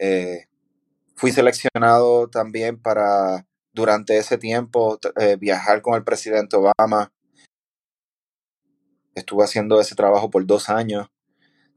[0.00, 0.46] Eh,
[1.14, 7.12] fui seleccionado también para durante ese tiempo eh, viajar con el presidente Obama.
[9.14, 11.08] Estuve haciendo ese trabajo por dos años.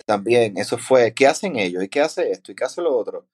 [0.05, 1.83] También, eso fue, ¿qué hacen ellos?
[1.83, 2.51] ¿Y qué hace esto?
[2.51, 3.27] ¿Y qué hace lo otro?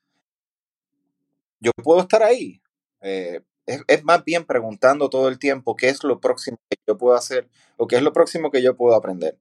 [1.60, 2.62] Yo puedo estar ahí.
[3.02, 3.42] Eh,
[3.88, 7.48] es, más bien preguntando todo el tiempo qué es lo próximo que yo puedo hacer
[7.78, 9.38] o qué es lo próximo que yo puedo aprender.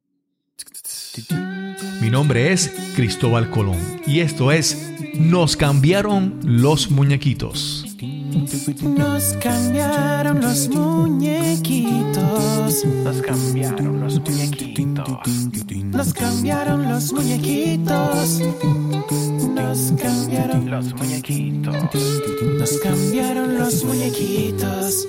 [2.01, 7.85] Mi nombre es Cristóbal Colón y esto es Nos cambiaron los muñequitos.
[8.83, 12.85] Nos cambiaron los muñequitos.
[13.05, 15.21] Nos cambiaron los muñequitos.
[15.85, 18.41] Nos cambiaron los muñequitos.
[19.55, 21.75] Nos cambiaron los muñequitos.
[22.59, 25.09] Nos cambiaron los muñequitos.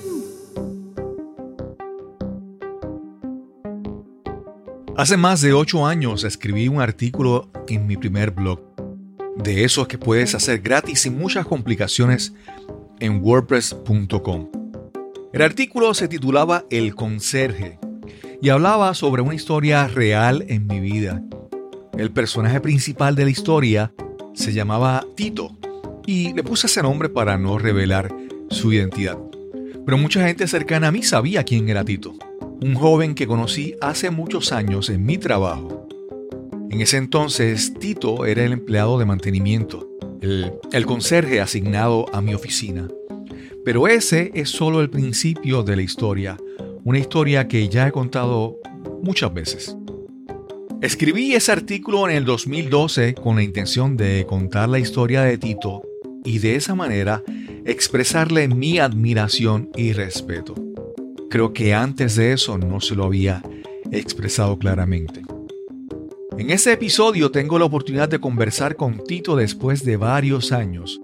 [5.00, 8.69] Hace más de ocho años escribí un artículo en mi primer blog,
[9.44, 12.34] de esos que puedes hacer gratis sin muchas complicaciones
[13.00, 14.50] en wordpress.com.
[15.32, 17.80] El artículo se titulaba El conserje
[18.42, 21.24] y hablaba sobre una historia real en mi vida.
[21.98, 23.94] El personaje principal de la historia
[24.34, 25.56] se llamaba Tito
[26.06, 28.14] y le puse ese nombre para no revelar
[28.50, 29.18] su identidad.
[29.86, 32.14] Pero mucha gente cercana a mí sabía quién era Tito,
[32.62, 35.88] un joven que conocí hace muchos años en mi trabajo.
[36.70, 39.90] En ese entonces, Tito era el empleado de mantenimiento
[40.22, 42.88] el, conserje asignado a mi oficina.
[43.64, 46.38] Pero ese es solo el principio de la historia,
[46.84, 48.58] una historia que ya he contado
[49.04, 49.76] muchas veces.
[50.82, 55.84] Escribí ese artículo en el 2012 con la intención de contar la historia de Tito
[56.24, 57.22] y de esa manera
[57.66, 60.56] expresarle mi admiración y respeto.
[61.30, 63.44] Creo que antes de eso no se lo había
[63.92, 65.29] expresado claramente.
[66.40, 71.02] En este episodio tengo la oportunidad de conversar con Tito después de varios años.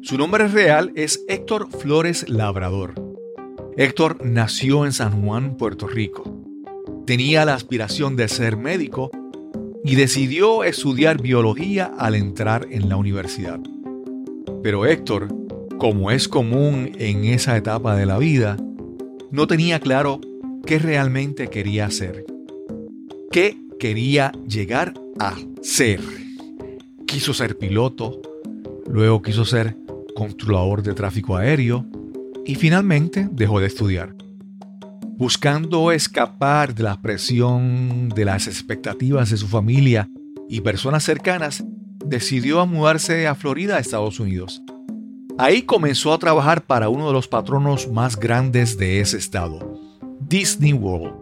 [0.00, 2.94] Su nombre real es Héctor Flores Labrador.
[3.76, 6.24] Héctor nació en San Juan, Puerto Rico.
[7.06, 9.12] Tenía la aspiración de ser médico
[9.84, 13.60] y decidió estudiar biología al entrar en la universidad.
[14.64, 15.28] Pero Héctor,
[15.78, 18.56] como es común en esa etapa de la vida,
[19.30, 20.20] no tenía claro
[20.66, 22.26] qué realmente quería hacer.
[23.30, 25.98] ¿Qué quería llegar a ser.
[27.04, 28.22] Quiso ser piloto,
[28.86, 29.76] luego quiso ser
[30.14, 31.84] controlador de tráfico aéreo
[32.46, 34.14] y finalmente dejó de estudiar.
[35.16, 40.08] Buscando escapar de la presión de las expectativas de su familia
[40.48, 41.64] y personas cercanas,
[42.06, 44.62] decidió mudarse a Florida, Estados Unidos.
[45.38, 49.58] Ahí comenzó a trabajar para uno de los patronos más grandes de ese estado,
[50.20, 51.21] Disney World.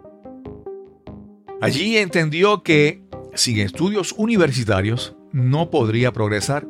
[1.61, 3.03] Allí entendió que
[3.35, 6.67] sin estudios universitarios no podría progresar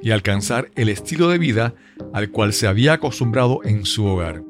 [0.00, 1.74] y alcanzar el estilo de vida
[2.14, 4.42] al cual se había acostumbrado en su hogar.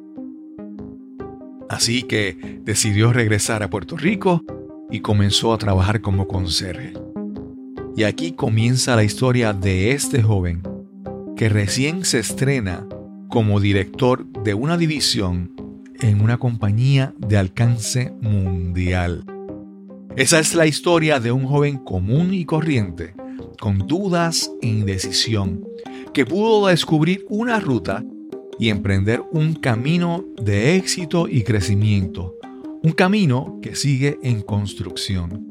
[1.69, 4.44] Así que decidió regresar a Puerto Rico
[4.88, 6.93] y comenzó a trabajar como conserje.
[7.97, 10.62] Y aquí comienza la historia de este joven
[11.37, 12.87] que recién se estrena
[13.28, 15.54] como director de una división
[16.00, 19.25] en una compañía de alcance mundial.
[20.15, 23.15] Esa es la historia de un joven común y corriente,
[23.59, 25.67] con dudas e indecisión,
[26.12, 28.05] que pudo descubrir una ruta
[28.59, 32.37] y emprender un camino de éxito y crecimiento,
[32.83, 35.50] un camino que sigue en construcción.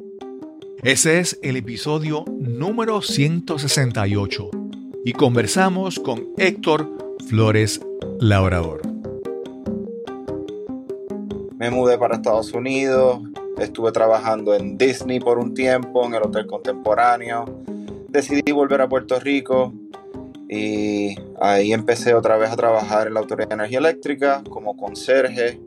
[0.84, 4.52] Ese es el episodio número 168
[5.04, 6.88] y conversamos con Héctor
[7.28, 7.82] Flores
[8.20, 8.82] Labrador.
[11.58, 13.22] Me mudé para Estados Unidos,
[13.62, 17.46] Estuve trabajando en Disney por un tiempo, en el Hotel Contemporáneo.
[18.10, 19.72] Decidí volver a Puerto Rico
[20.50, 25.62] y ahí empecé otra vez a trabajar en la Autoridad de Energía Eléctrica como conserje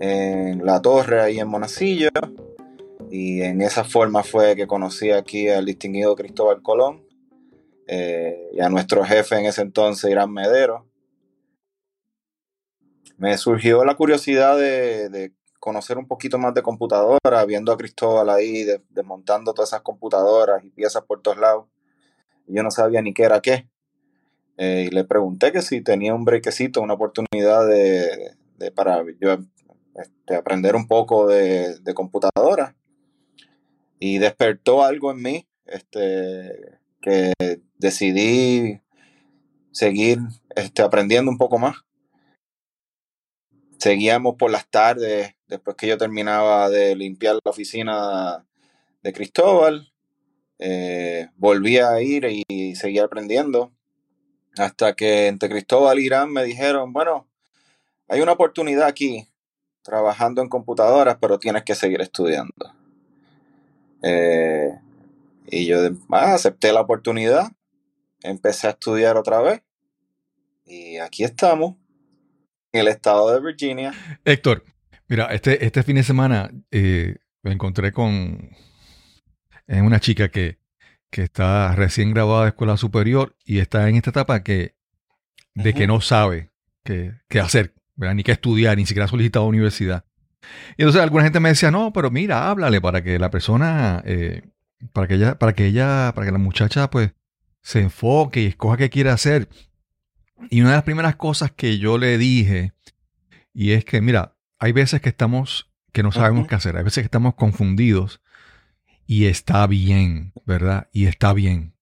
[0.00, 2.10] en la torre ahí en Monacillo.
[3.08, 7.06] Y en esa forma fue que conocí aquí al distinguido Cristóbal Colón
[7.86, 10.86] eh, y a nuestro jefe en ese entonces, Irán Medero.
[13.16, 18.30] Me surgió la curiosidad de, de conocer un poquito más de computadora, viendo a Cristóbal
[18.30, 21.66] ahí desmontando todas esas computadoras y piezas por todos lados.
[22.48, 23.68] yo no sabía ni qué era qué.
[24.56, 29.38] Eh, y le pregunté que si tenía un brequecito, una oportunidad de, para yo
[29.94, 32.74] este, aprender un poco de, computadora.
[34.00, 37.34] Y despertó algo en mí este, que
[37.78, 38.80] decidí
[39.70, 40.18] seguir
[40.56, 41.84] este, aprendiendo un poco más
[43.82, 48.46] seguíamos por las tardes, después que yo terminaba de limpiar la oficina
[49.02, 49.92] de Cristóbal,
[50.60, 53.72] eh, volvía a ir y seguía aprendiendo.
[54.56, 57.26] Hasta que entre Cristóbal y Irán me dijeron, bueno,
[58.06, 59.26] hay una oportunidad aquí
[59.82, 62.72] trabajando en computadoras, pero tienes que seguir estudiando.
[64.04, 64.78] Eh,
[65.48, 65.78] y yo
[66.10, 67.50] ah, acepté la oportunidad,
[68.22, 69.62] empecé a estudiar otra vez
[70.64, 71.81] y aquí estamos,
[72.72, 73.92] en el estado de Virginia.
[74.24, 74.64] Héctor,
[75.08, 78.50] mira, este, este fin de semana eh, me encontré con
[79.68, 80.58] una chica que,
[81.10, 84.74] que está recién graduada de escuela superior y está en esta etapa que,
[85.54, 86.50] de que no sabe
[86.84, 88.14] qué, qué hacer, ¿verdad?
[88.14, 90.04] ni qué estudiar, ni siquiera ha solicitado universidad.
[90.76, 94.42] Y entonces alguna gente me decía, no, pero mira, háblale para que la persona, eh,
[94.92, 97.12] para que ella, para que ella, para que la muchacha pues
[97.62, 99.48] se enfoque y escoja qué quiere hacer.
[100.50, 102.72] Y una de las primeras cosas que yo le dije,
[103.54, 107.02] y es que, mira, hay veces que estamos, que no sabemos qué hacer, hay veces
[107.02, 108.20] que estamos confundidos
[109.06, 110.88] y está bien, ¿verdad?
[110.92, 111.74] Y está bien.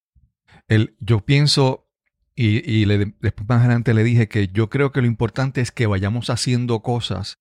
[0.67, 1.87] El, yo pienso,
[2.35, 5.71] y, y le, después más adelante le dije que yo creo que lo importante es
[5.71, 7.39] que vayamos haciendo cosas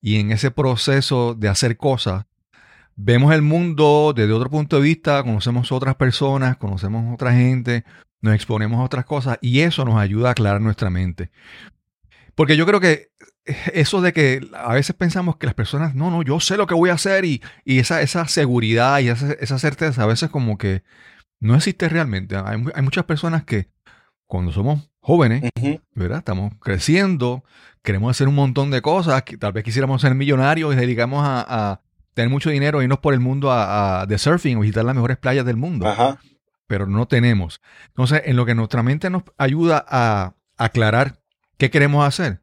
[0.00, 2.26] y en ese proceso de hacer cosas,
[2.96, 7.84] vemos el mundo desde otro punto de vista, conocemos otras personas, conocemos otra gente,
[8.20, 11.30] nos exponemos a otras cosas y eso nos ayuda a aclarar nuestra mente.
[12.34, 13.10] Porque yo creo que
[13.72, 16.74] eso de que a veces pensamos que las personas, no, no, yo sé lo que
[16.74, 20.82] voy a hacer y, esa, esa seguridad y esa, certeza a veces como que
[21.40, 22.36] no existe realmente.
[22.36, 23.68] Hay, hay muchas personas que
[24.26, 25.42] cuando somos jóvenes,
[25.94, 26.18] ¿verdad?
[26.18, 27.44] Estamos creciendo,
[27.82, 31.80] queremos hacer un montón de cosas, que tal vez quisiéramos ser millonarios y dedicamos a,
[32.14, 35.44] tener mucho dinero, irnos por el mundo a, de surfing o visitar las mejores playas
[35.46, 35.86] del mundo.
[36.70, 37.60] Pero no tenemos.
[37.88, 41.20] Entonces, en lo que nuestra mente nos ayuda a aclarar
[41.58, 42.42] qué queremos hacer,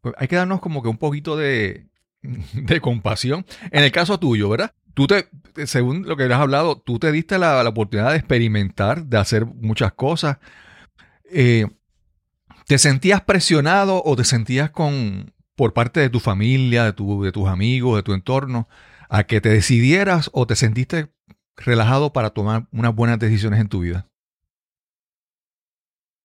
[0.00, 1.86] pues hay que darnos como que un poquito de,
[2.54, 3.46] de compasión.
[3.70, 4.74] En el caso tuyo, ¿verdad?
[4.94, 5.28] Tú te,
[5.64, 9.46] según lo que has hablado, tú te diste la, la oportunidad de experimentar, de hacer
[9.46, 10.38] muchas cosas.
[11.30, 11.68] Eh,
[12.66, 17.30] ¿Te sentías presionado o te sentías con por parte de tu familia, de, tu, de
[17.30, 18.68] tus amigos, de tu entorno,
[19.08, 21.12] a que te decidieras o te sentiste
[21.58, 24.06] relajado para tomar unas buenas decisiones en tu vida?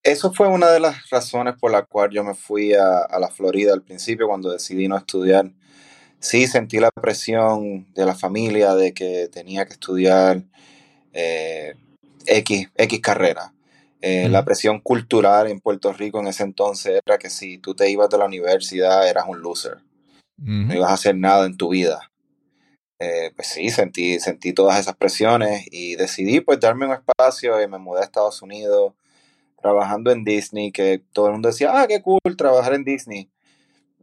[0.03, 3.73] Eso fue una de las razones por la cual yo me fui a, la Florida
[3.73, 5.49] al principio cuando decidí no estudiar.
[6.19, 10.43] Sí sentí la presión de la familia de que tenía que estudiar
[11.13, 11.75] eh,
[12.25, 13.53] X, X carrera.
[14.01, 17.89] Eh, la presión cultural en Puerto Rico en ese entonces era que si tú te
[17.89, 19.77] ibas de la universidad eras un loser.
[20.35, 22.11] No ibas a hacer nada en tu vida.
[23.03, 27.67] Eh, pues sí, sentí, sentí todas esas presiones y decidí pues darme un espacio y
[27.67, 28.93] me mudé a Estados Unidos
[29.61, 33.29] trabajando en Disney, que todo el mundo decía, ah, qué cool trabajar en Disney.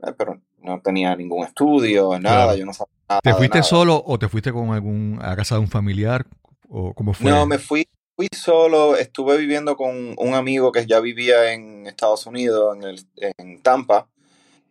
[0.03, 3.21] Eh, pero no tenía ningún estudio, nada, yo no sabía nada.
[3.23, 6.27] ¿Te fuiste solo o te fuiste con algún, a casa de un familiar?
[6.69, 7.31] ¿O cómo fue?
[7.31, 7.87] No, me fui
[8.21, 13.07] fui solo, estuve viviendo con un amigo que ya vivía en Estados Unidos, en, el,
[13.39, 14.09] en Tampa,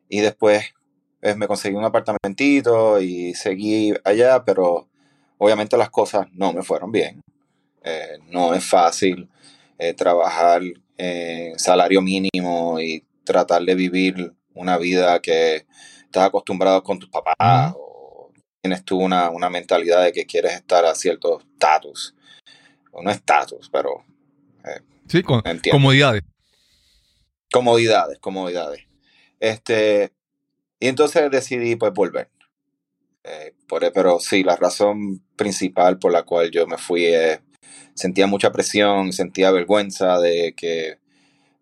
[0.08, 0.76] y después
[1.21, 4.88] pues, me conseguí un apartamentito y seguí allá, pero
[5.38, 7.21] obviamente las cosas no me fueron bien.
[7.83, 9.30] Eh, no es fácil
[9.77, 10.62] eh, trabajar
[10.98, 15.66] en salario mínimo y tratar de vivir una vida que
[16.04, 18.31] estás acostumbrado con tus papás o
[18.62, 22.13] tienes tú una, una mentalidad de que quieres estar a cierto estatus
[23.01, 24.04] no estatus, pero...
[24.66, 26.24] Eh, sí, con, comodidades.
[27.52, 28.85] Comodidades, comodidades.
[29.40, 30.11] Este,
[30.80, 32.30] y entonces decidí pues volver.
[33.24, 37.40] Eh, por, pero sí, la razón principal por la cual yo me fui es,
[37.94, 41.00] sentía mucha presión, sentía vergüenza de que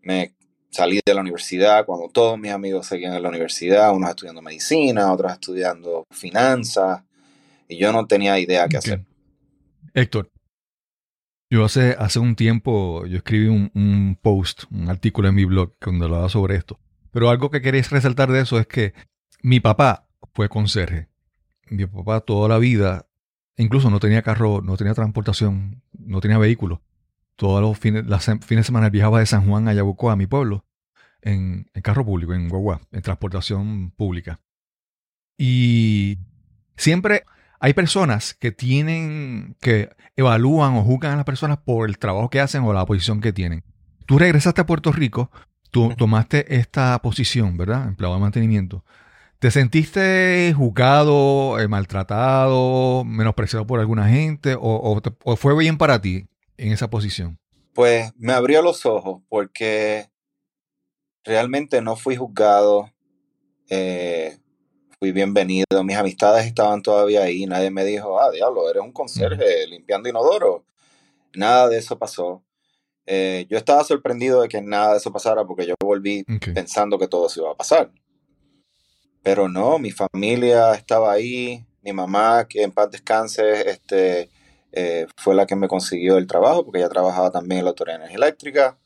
[0.02, 0.34] me
[0.70, 5.12] salí de la universidad cuando todos mis amigos seguían en la universidad, unos estudiando medicina,
[5.12, 7.02] otros estudiando finanzas,
[7.68, 9.06] y yo no tenía idea qué hacer.
[9.94, 10.30] Héctor,
[11.50, 16.06] yo hace, hace un tiempo, yo escribí un, post, un artículo en mi blog donde
[16.06, 16.80] hablaba sobre esto.
[17.18, 18.94] Pero algo que queréis resaltar de eso es que
[19.42, 21.10] mi papá fue conserje.
[21.68, 23.08] Mi papá toda la vida,
[23.56, 26.84] incluso no tenía carro, no tenía transportación, no tenía vehículo.
[27.36, 30.28] Todos los fines, las fines de semana viajaba de San Juan a Yabucoa, a mi
[30.28, 30.64] pueblo,
[31.24, 34.40] en, en carro público, en guagua, en transportación pública.
[35.40, 36.20] Y
[36.76, 37.24] siempre
[37.60, 42.42] hay personas que tienen, que evalúan o juzgan a las personas por el trabajo que
[42.42, 43.64] hacen o la posición que tienen.
[44.06, 45.32] Tú regresaste a Puerto Rico,
[45.72, 47.88] tú tomaste esta posición, ¿verdad?
[47.88, 48.84] Empleado de mantenimiento.
[49.40, 55.00] ¿Te sentiste juzgado, eh, maltratado, menospreciado por alguna gente o,
[55.36, 57.38] fue bien para ti en esa posición?
[57.74, 60.10] Pues me abrió los ojos porque
[61.24, 62.92] realmente no fui juzgado.
[63.70, 64.40] Eh,
[64.98, 65.84] fui bienvenido.
[65.84, 67.46] Mis amistades estaban todavía ahí.
[67.46, 70.66] Nadie me dijo, ah, diablo, eres un conserje limpiando inodoro.
[71.36, 72.44] Nada de eso pasó.
[73.10, 76.50] Eh, yo estaba sorprendido de que nada de eso pasara porque yo volví Ok.
[76.54, 77.90] pensando que todo se iba a pasar.
[79.24, 84.30] Pero no, mi familia estaba ahí, mi mamá, que en paz descanse, este,
[84.74, 87.96] eh, fue la que me consiguió el trabajo porque ella trabajaba también en la Autoridad
[87.98, 88.78] de Energía Eléctrica.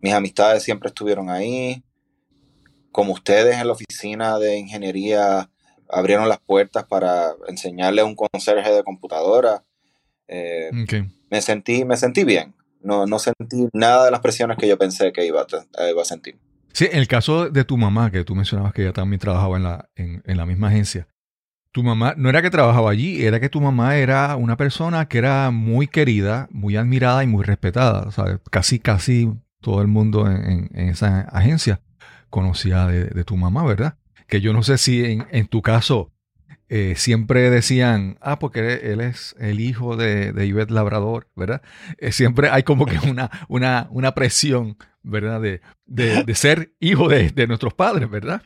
[0.00, 1.84] Mis amistades siempre estuvieron ahí.
[2.90, 5.50] Como ustedes en la oficina de ingeniería
[5.88, 9.62] abrieron las puertas para enseñarle a un conserje de computadora.
[10.28, 11.08] Eh, Ok.
[11.30, 12.54] me sentí, me sentí bien.
[12.82, 15.90] No, no sentí nada de las presiones que yo pensé que iba a, te- eh,
[15.90, 16.38] iba a sentir.
[16.72, 19.62] Sí, en el caso de tu mamá, que tú mencionabas que ella también trabajaba en
[19.62, 21.06] la, en, la misma agencia,
[21.70, 25.18] tu mamá no era que trabajaba allí, era que tu mamá era una persona que
[25.18, 28.10] era muy querida, muy admirada y muy respetada.
[28.10, 28.38] ¿sabes?
[28.50, 31.80] Casi, casi todo el mundo en- en esa agencia
[32.30, 33.96] conocía de, de tu mamá, ¿verdad?
[34.26, 36.10] Que yo no sé si en, en tu caso
[36.74, 41.60] eh, siempre decían, ah, porque él, él es el hijo de, de Ivette Labrador, ¿verdad?
[41.98, 45.42] Eh, siempre hay como que una, una, una presión, ¿verdad?
[45.42, 48.40] De, de, de ser hijo de, de nuestros padres, ¿verdad?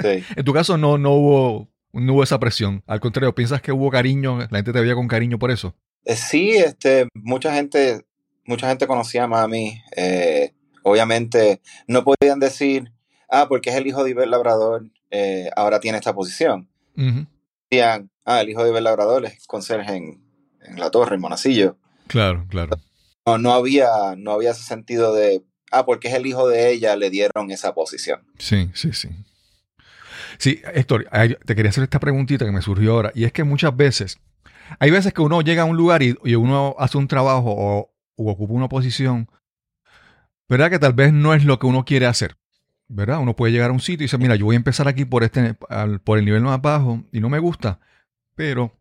[0.00, 0.24] Sí.
[0.36, 2.84] En tu caso no, no, hubo, no hubo esa presión.
[2.86, 4.38] Al contrario, ¿piensas que hubo cariño?
[4.38, 5.74] ¿La gente te veía con cariño por eso?
[6.04, 8.04] Eh, sí, este, mucha gente,
[8.44, 9.82] mucha gente conocía a mami.
[9.96, 10.52] eh,
[10.84, 12.92] obviamente no podían decir,
[13.28, 16.68] ah, porque es el hijo de Iber Labrador, eh, ahora tiene esta posición.
[16.96, 17.26] Ujú.
[17.70, 20.22] Decían, ah, el hijo de Iber Labrador es conserje en,
[20.62, 21.76] en la torre, en Monacillo.
[22.06, 22.76] Claro, claro.
[23.26, 26.96] No, no había, no había ese sentido de, ah, porque es el hijo de ella,
[26.96, 28.24] le dieron esa posición.
[28.38, 29.08] Sí, sí, sí.
[30.38, 31.08] Sí, Héctor,
[31.44, 33.12] te quería hacer esta preguntita que me surgió ahora.
[33.14, 34.18] Y es que muchas veces,
[34.78, 37.94] hay veces que uno llega a un lugar y, y uno hace un trabajo o,
[38.16, 39.28] o ocupa una posición,
[40.48, 40.70] ¿verdad?
[40.70, 42.36] Que tal vez no es lo que uno quiere hacer.
[42.88, 43.18] ¿Verdad?
[43.20, 45.24] Uno puede llegar a un sitio y decir, mira, yo voy a empezar aquí por,
[45.24, 47.80] este, al- por el nivel más bajo y no me gusta.
[48.36, 48.78] Pero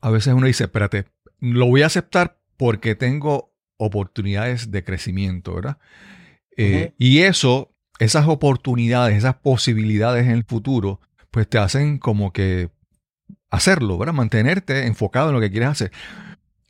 [0.00, 1.06] a veces uno dice, espérate,
[1.40, 5.78] lo voy a aceptar porque tengo oportunidades de crecimiento, ¿verdad?
[6.56, 6.94] Eh.
[6.98, 12.70] Y eso, esas oportunidades, esas posibilidades en el futuro, pues te hacen como que
[13.50, 14.14] hacerlo, ¿verdad?
[14.14, 15.92] Mantenerte enfocado en lo que quieres hacer.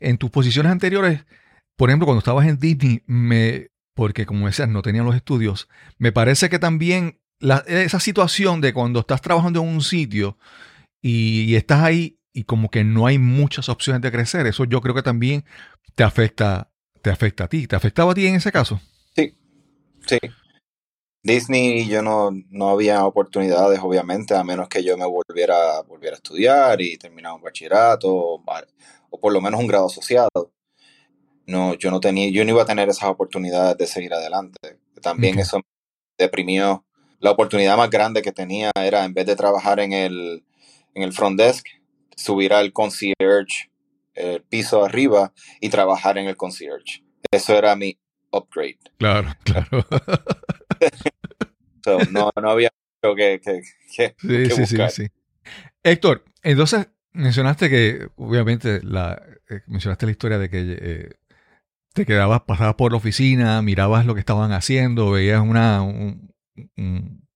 [0.00, 1.24] En tus posiciones anteriores,
[1.76, 6.12] por ejemplo, cuando estabas en Disney, me, porque como decías, no tenían los estudios, me
[6.12, 7.18] parece que también
[7.66, 10.38] esa situación de cuando estás trabajando en un sitio
[11.02, 14.80] y, y estás ahí y como que no hay muchas opciones de crecer, eso yo
[14.82, 15.44] creo que también
[15.96, 16.70] te afecta,
[17.02, 17.66] te afecta a ti.
[17.66, 18.80] ¿Te afectaba a ti en ese caso?
[19.16, 19.34] Sí.
[21.24, 26.18] Disney yo no, no había oportunidades, obviamente, a menos que yo me volviera, volviera a
[26.18, 28.64] estudiar y terminara un bachillerato o, ba-
[29.10, 30.52] o por lo menos un grado asociado.
[31.48, 34.78] No, yo no tenía, yo no iba a tener esas oportunidades de seguir adelante.
[35.00, 35.64] También eso me
[36.18, 36.84] deprimió.
[37.20, 40.44] La oportunidad más grande que tenía era, en vez de trabajar en el,
[40.94, 41.66] en el front desk,
[42.14, 43.70] subir al concierge,
[44.14, 47.02] el piso arriba, y trabajar en el concierge.
[47.30, 47.98] Eso era mi
[48.30, 48.78] upgrade.
[48.98, 49.86] Claro, claro.
[51.84, 52.70] So, no, no había
[53.02, 53.62] mucho que, que,
[53.96, 54.90] que- Sí, que sí, sí, buscar.
[54.90, 55.06] sí.
[55.82, 61.10] Héctor, entonces mencionaste que, obviamente, la, eh, mencionaste la historia de que eh,
[61.92, 66.32] te quedabas, pasabas por la oficina, mirabas lo que estaban haciendo, veías una un-
[66.76, 67.26] un-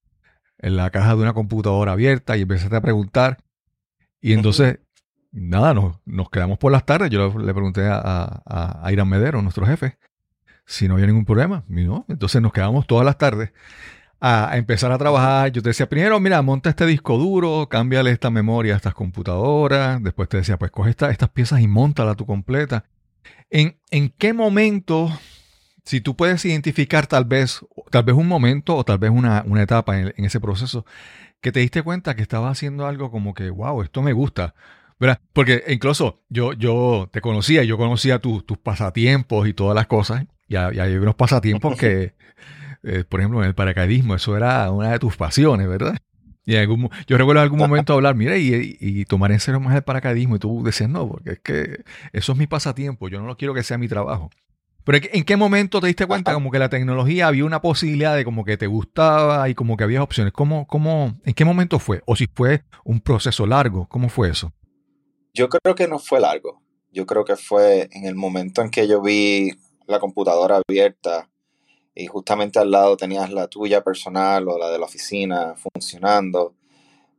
[0.58, 3.38] en la caja de una computadora abierta y empezaste a preguntar.
[4.20, 4.78] Y entonces,
[5.32, 7.10] nada, nos, nos quedamos por las tardes.
[7.10, 9.98] Yo le, pregunté a, a, a Irán Medero, nuestro jefe,
[10.64, 11.64] si no había ningún problema.
[11.68, 13.52] Y no, entonces nos quedamos todas las tardes
[14.20, 15.50] a, a empezar a trabajar.
[15.50, 20.00] Yo te decía, primero, mira, monta este disco duro, cámbiale esta memoria a estas computadoras.
[20.00, 22.84] Después te decía, pues coge esta- estas piezas y montala tú completa.
[23.52, 25.10] ¿En, ¿En qué momento,
[25.84, 29.62] si tú puedes identificar tal vez, tal vez un momento o tal vez una, una
[29.62, 30.86] etapa en, en ese proceso,
[31.42, 34.54] que te diste cuenta que estabas haciendo algo como que, wow, esto me gusta?
[34.98, 35.20] ¿Verdad?
[35.34, 40.24] Porque incluso yo, yo te conocía, yo conocía tus tus pasatiempos y todas las cosas.
[40.48, 42.14] Y hay, hay unos pasatiempos que,
[42.84, 45.98] eh, por ejemplo, en el paracaidismo, eso era una de tus pasiones, ¿verdad?
[46.44, 49.60] Y en algún, yo recuerdo en algún momento hablar, mira, y, y- tomar en serio
[49.60, 53.20] más el paracaidismo, y tú decías, no, porque es que eso es mi pasatiempo, yo
[53.20, 54.30] no lo quiero que sea mi trabajo.
[54.84, 56.36] Pero ¿en qué- ¿en qué momento te diste cuenta Ajá.
[56.36, 59.84] como que la tecnología había una posibilidad de como que te gustaba y como que
[59.84, 60.32] había opciones?
[60.32, 62.02] ¿Cómo, cómo, ¿En qué momento fue?
[62.06, 64.52] O si fue un proceso largo, ¿cómo fue eso?
[65.34, 66.60] Yo creo que no fue largo.
[66.90, 69.52] Yo creo que fue en el momento en que yo vi
[69.86, 71.30] la computadora abierta
[71.94, 76.54] y justamente al lado tenías la tuya personal o la de la oficina funcionando.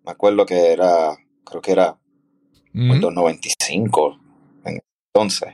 [0.04, 1.98] Me acuerdo que era, creo que era
[2.74, 2.92] Ujú.
[2.92, 4.20] Windows 95
[4.66, 4.80] en
[5.14, 5.54] entonces.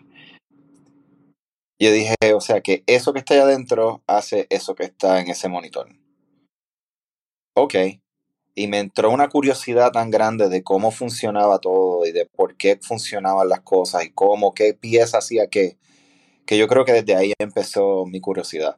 [1.81, 5.29] Yo dije, o sea, que eso que está ahí adentro hace eso que está en
[5.29, 5.89] ese monitor.
[7.55, 7.75] Ok.
[8.55, 12.77] Y me entró una curiosidad tan grande de cómo funcionaba todo y de por qué
[12.81, 15.77] funcionaban las cosas y cómo, qué pieza hacía qué,
[16.45, 18.77] que yo creo que desde ahí empezó mi curiosidad.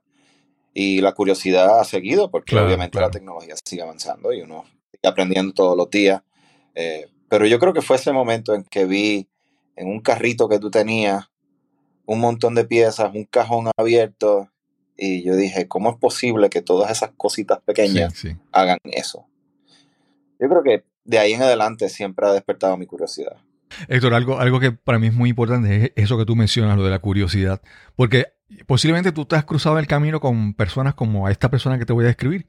[0.74, 3.08] Y la curiosidad ha seguido porque Claro, obviamente claro.
[3.08, 6.22] la tecnología sigue avanzando y uno sigue aprendiendo todos los días.
[6.76, 9.28] Eh, pero yo creo que fue ese momento en que vi
[9.76, 11.26] en un carrito que tú tenías
[12.06, 14.50] un montón de piezas, un cajón abierto
[14.98, 18.36] y yo dije, ¿cómo es posible que todas esas cositas Sí, pequeñas sí.
[18.52, 19.26] hagan eso?
[20.40, 23.38] Yo creo que de ahí en adelante siempre ha despertado mi curiosidad.
[23.88, 26.84] Héctor, algo, algo que para mí es muy importante es eso que tú mencionas, lo
[26.84, 27.62] de la curiosidad.
[27.96, 28.26] Porque
[28.66, 32.04] posiblemente tú te has cruzado el camino con personas como esta persona que te voy
[32.06, 32.48] a describir.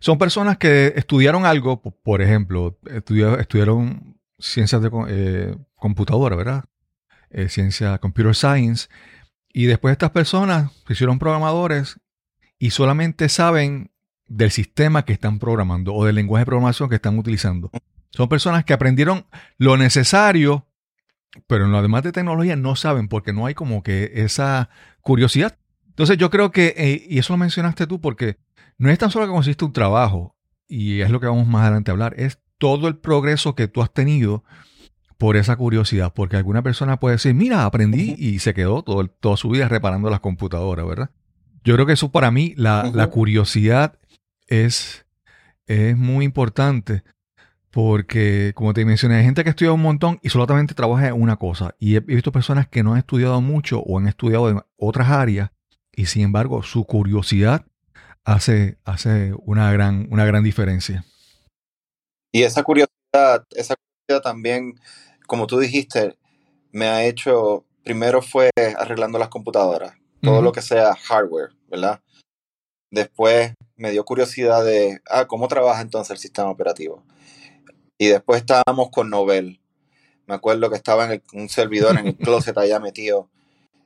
[0.00, 6.64] Son personas que estudiaron algo, po- por ejemplo, estudia- estudiaron ciencias de eh, computadora, ¿verdad?
[7.30, 8.88] Eh, ciencia, computer science.
[9.52, 12.00] Y después estas personas se hicieron programadores
[12.58, 13.90] y solamente saben
[14.26, 17.70] del sistema que están programando o del lenguaje de programación que están utilizando.
[18.10, 19.26] Son personas que aprendieron
[19.58, 20.66] lo necesario,
[21.46, 25.58] pero en lo demás de tecnología no saben porque no hay como que esa curiosidad.
[25.88, 28.38] Entonces yo creo que, eh, y eso lo mencionaste tú, porque
[28.78, 30.36] no es tan solo que consiste un trabajo,
[30.66, 33.82] y es lo que vamos más adelante a hablar, es todo el progreso que tú
[33.82, 34.44] has tenido
[35.18, 39.36] por esa curiosidad, porque alguna persona puede decir, mira, aprendí y se quedó todo, toda
[39.36, 41.10] su vida reparando las computadoras, ¿verdad?
[41.62, 43.98] Yo creo que eso para mí, la, la curiosidad
[44.48, 45.06] es,
[45.66, 47.04] es muy importante.
[47.74, 51.34] Porque, como te mencioné, hay gente que estudia un montón y solamente trabaja en una
[51.38, 51.74] cosa.
[51.80, 55.50] Y he, visto personas que no han estudiado mucho o han estudiado en otras áreas
[55.90, 57.66] y sin embargo su curiosidad
[58.22, 61.04] hace, hace una, gran, una gran diferencia.
[62.30, 64.78] Y esa curiosidad, esa curiosidad también,
[65.26, 66.16] como tú dijiste,
[66.70, 72.00] me ha hecho, primero fue arreglando las computadoras, todo lo que sea hardware, ¿verdad?
[72.92, 77.02] Después me dio curiosidad de, ah, ¿cómo trabaja entonces el sistema operativo?
[77.98, 79.60] Y después estábamos con Novell.
[80.26, 83.30] Me acuerdo que estaba en el- un servidor en el closet allá metido.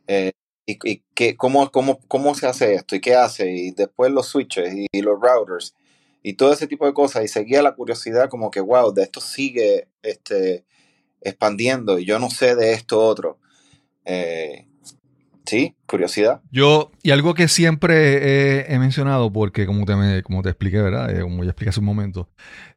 [0.09, 0.33] eh,
[0.67, 2.97] y y qué, cómo, cómo, ¿Cómo se hace esto?
[2.97, 3.51] ¿Y qué hace?
[3.53, 5.75] Y después los switches y, y los routers
[6.23, 7.25] y todo ese tipo de cosas.
[7.25, 10.65] Y seguía la curiosidad como que, wow, de esto sigue este,
[11.23, 13.39] expandiendo y yo no sé de esto otro.
[14.07, 14.68] Eh,
[15.49, 16.41] sí, curiosidad.
[16.51, 20.81] Yo, y algo que siempre he, he mencionado, porque como te, me- como te expliqué,
[20.81, 21.11] ¿verdad?
[21.17, 22.29] Eh, como ya expliqué hace un momento,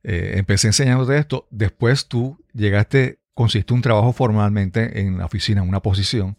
[0.03, 5.69] eh, empecé enseñándote esto, después tú llegaste, consiste un trabajo formalmente en la oficina, en
[5.69, 6.35] una posición,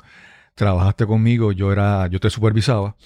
[0.54, 2.96] trabajaste conmigo, yo era, yo te supervisaba,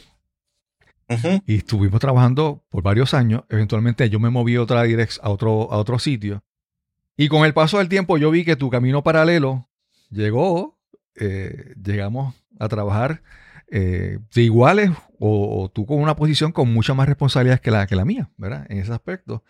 [1.08, 3.44] Ujú, y estuvimos trabajando por varios años.
[3.48, 6.42] Eventualmente yo me moví otra direc- a otro, a otro sitio.
[7.16, 9.68] Y con el paso del tiempo yo vi que tu camino paralelo
[10.10, 10.78] llegó,
[11.14, 13.22] eh, llegamos a trabajar
[13.68, 17.96] eh, de iguales o, tú con una posición con mucha más responsabilidades que la, que
[17.96, 18.66] la mía, ¿verdad?
[18.68, 19.42] En ese aspecto.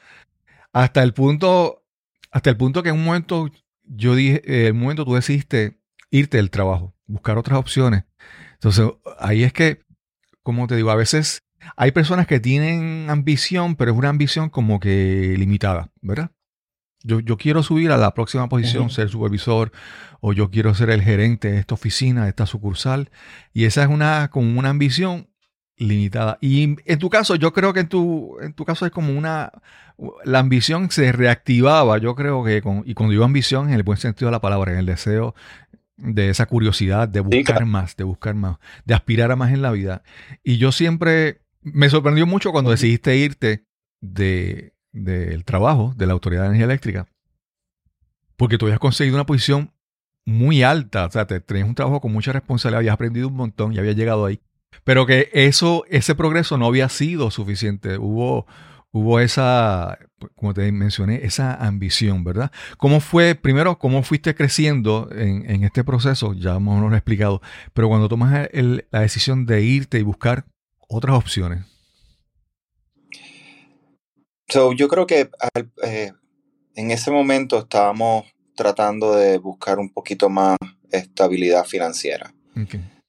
[0.73, 1.85] Hasta el punto,
[2.31, 3.51] hasta el punto que en un momento
[3.85, 5.79] yo dije, eh, el momento tú decidiste
[6.11, 8.05] irte del trabajo, buscar otras opciones.
[8.55, 8.89] Entonces
[9.19, 9.83] ahí es que,
[10.43, 11.43] como te digo, a veces
[11.77, 16.31] hay personas que tienen ambición, pero es una ambición como que limitada, ¿verdad?
[17.07, 19.71] Yo, yo quiero subir a la próxima posición, ser supervisor,
[20.21, 23.11] o yo quiero ser el gerente de esta oficina, de esta sucursal.
[23.53, 25.29] Y esa es una, como una ambición
[25.77, 26.39] limitada.
[26.41, 29.53] Y en tu caso, yo creo que en tu, en tu caso es como una,
[30.25, 33.99] la ambición se reactivaba, yo creo que, con, y cuando digo ambición, en el buen
[33.99, 35.35] sentido de la palabra, en el deseo
[35.97, 39.71] de esa curiosidad de buscar más, de buscar más, de aspirar a más en la
[39.71, 40.03] vida.
[40.43, 43.65] Y yo siempre, me sorprendió mucho cuando decidiste irte
[44.01, 47.07] de, del trabajo de la Autoridad de Energía Eléctrica,
[48.37, 49.73] porque tú habías conseguido una posición
[50.25, 53.73] muy alta, o sea, te tenías un trabajo con mucha responsabilidad, habías aprendido un montón
[53.73, 54.41] y habías llegado ahí,
[54.85, 58.47] pero que eso, ese progreso no había sido suficiente, hubo,
[58.91, 59.99] hubo esa,
[60.35, 62.51] como te mencioné, esa ambición, ¿verdad?
[62.77, 66.33] ¿Cómo fue, primero, cómo fuiste creciendo en, este proceso?
[66.35, 67.41] Ya más o menos lo explicado,
[67.73, 70.47] pero cuando tomas la decisión de irte y buscar
[70.89, 71.65] otras opciones.
[74.49, 76.13] So, yo creo que al- eh,
[76.75, 80.57] en ese momento estábamos tratando de buscar un poquito más
[80.91, 82.33] estabilidad financiera.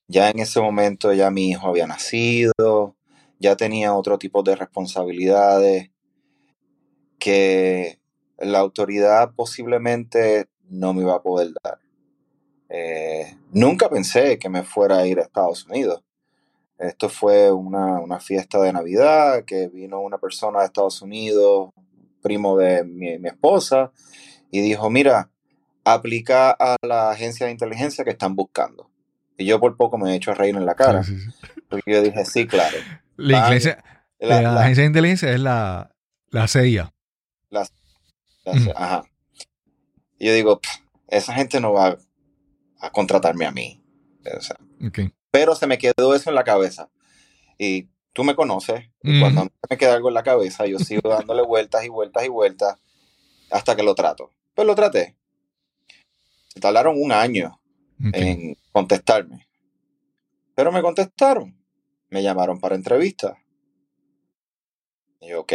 [0.08, 2.96] Ya en ese momento ya mi hijo había nacido,
[3.40, 5.92] ya tenía otro tipo de responsabilidades
[7.20, 8.00] que
[8.38, 11.80] la autoridad posiblemente no me iba a poder dar.
[12.70, 16.04] Eh, nunca pensé que me fuera a ir a Estados Unidos.
[16.80, 21.72] Esto fue una, una fiesta de Navidad que vino una persona de Estados Unidos,
[22.22, 23.92] primo de mi, mi esposa,
[24.52, 25.30] y dijo, mira,
[25.84, 28.90] aplica a la agencia de inteligencia que están buscando.
[29.38, 31.52] Y yo por poco me he hecho a reír en la cara, Sí, sí, sí.
[31.70, 32.78] porque yo dije, sí, claro.
[33.16, 33.84] La, Van- iglesia-
[34.20, 35.92] La- la la- agencia de inteligencia es la,
[36.30, 36.92] la CIA.
[37.50, 37.68] la-
[38.46, 38.72] Ujú.
[38.76, 39.04] ajá.
[40.20, 40.72] Y yo digo, "Pff,
[41.08, 41.98] esa gente no va
[42.80, 43.82] a contratarme a mí.
[44.38, 45.00] O sea, Ok.
[45.32, 46.90] Pero se me quedó eso en la cabeza.
[47.58, 51.44] Y tú me conoces, y cuando me queda algo en la cabeza, yo sigo dándole
[51.44, 52.80] vueltas y vueltas y vueltas
[53.52, 54.32] hasta que lo trato.
[54.54, 55.16] Pues lo traté.
[56.48, 57.60] Se tardaron un año
[58.14, 59.48] en contestarme.
[60.56, 61.56] Pero me contestaron.
[62.10, 63.38] Me llamaron para entrevista.
[65.20, 65.54] Y yo, ok.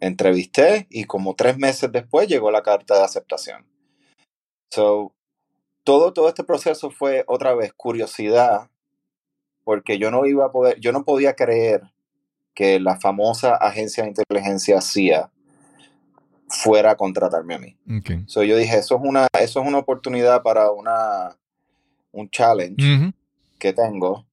[0.00, 3.66] Entrevisté y como tres meses después llegó la carta de aceptación.
[4.70, 5.14] So,
[5.88, 8.68] todo, todo este proceso fue otra vez curiosidad,
[9.64, 11.80] porque yo no iba a poder, yo no podía creer
[12.54, 15.30] que la famosa agencia de inteligencia CIA
[16.46, 17.76] fuera a contratarme a mí.
[17.98, 18.26] Ok.
[18.26, 21.38] So, yo dije, eso es una, eso es una oportunidad para una,
[22.12, 23.14] un challenge
[23.58, 24.26] que tengo.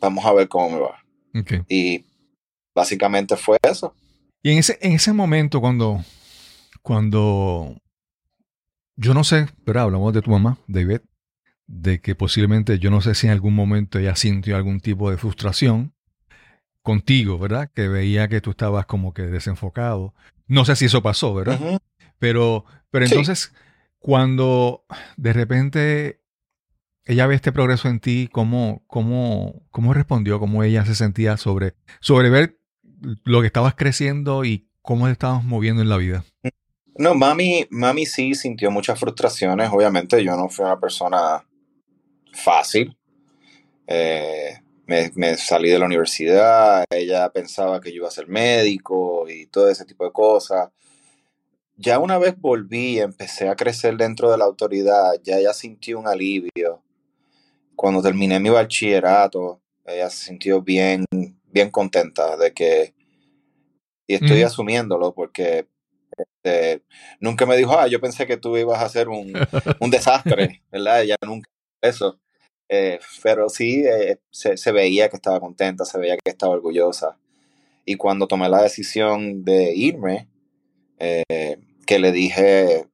[0.00, 1.04] Vamos a ver cómo me va.
[1.38, 1.66] Ok.
[1.68, 2.04] Y
[2.74, 3.94] básicamente fue eso.
[4.42, 6.02] Y en ese, en ese momento, cuando,
[6.82, 7.76] cuando
[8.96, 11.00] yo no sé, pero hablamos de tu mamá, David,
[11.66, 15.16] de que posiblemente, yo no sé si en algún momento ella sintió algún tipo de
[15.16, 15.94] frustración
[16.82, 17.70] contigo, ¿verdad?
[17.74, 20.14] Que veía que tú estabas como que desenfocado.
[20.46, 21.80] No sé si eso pasó, ¿verdad?
[22.18, 23.12] Pero, pero Sí.
[23.12, 23.54] entonces,
[23.98, 24.84] cuando
[25.16, 26.20] de repente
[27.06, 30.38] ella ve este progreso en ti, ¿cómo, cómo, cómo respondió?
[30.38, 32.60] ¿Cómo ella se sentía sobre, sobre ver
[33.24, 36.24] lo que estabas creciendo y cómo te estabas moviendo en la vida?
[36.96, 39.70] No, mami, mami sí sintió muchas frustraciones.
[39.72, 41.44] Obviamente, yo no fui una persona
[42.32, 42.96] fácil.
[43.86, 49.28] Eh, me, me salí de la universidad, ella pensaba que yo iba a ser médico
[49.28, 50.70] y todo ese tipo de cosas.
[51.76, 55.98] Ya una vez volví y empecé a crecer dentro de la autoridad, ya ella sintió
[55.98, 56.82] un alivio.
[57.74, 61.04] Cuando terminé mi bachillerato, ella se sintió bien,
[61.50, 62.94] bien contenta de que,
[64.06, 65.66] y estoy asumiéndolo porque
[66.16, 66.82] este,
[67.20, 69.32] nunca me dijo, ah, yo pensé que tú ibas a ser un,
[69.80, 71.02] un desastre, ¿verdad?
[71.02, 71.48] Ella nunca
[71.82, 72.18] eso.
[72.68, 77.18] Eh, pero sí, eh, se, se veía que estaba contenta, se veía que estaba orgullosa.
[77.84, 80.28] Y cuando tomé la decisión de irme,
[80.98, 82.86] eh, que le dije,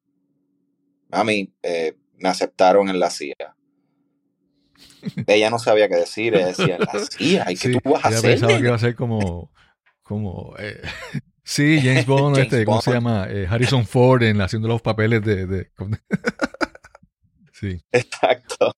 [1.10, 3.56] mami, eh, me aceptaron en la CIA.
[5.26, 7.52] Ella no sabía qué decir, ella decía, ¿en la CIA?
[7.52, 8.30] ¿Y qué Sí, tú vas a hacer?
[8.32, 9.52] pensaba que nene?" iba a ser como,
[10.02, 10.54] como
[11.50, 13.26] sí, James Bond, James este, ¿cómo se llama?
[13.28, 15.70] Eh, Harrison Ford en haciendo los papeles de, de-
[17.52, 17.82] sí.
[17.92, 18.72] Exacto.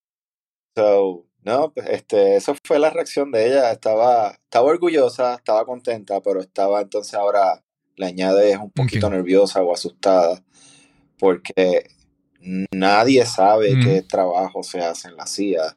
[0.76, 3.72] So, no, pues, este, eso fue la reacción de ella.
[3.72, 7.62] Estaba, estaba orgullosa, estaba contenta, pero estaba entonces ahora
[7.96, 10.42] le añade un poquito nerviosa o asustada
[11.18, 11.88] porque
[12.72, 13.84] nadie sabe Mm.
[13.84, 15.76] qué trabajo se hace en la CIA.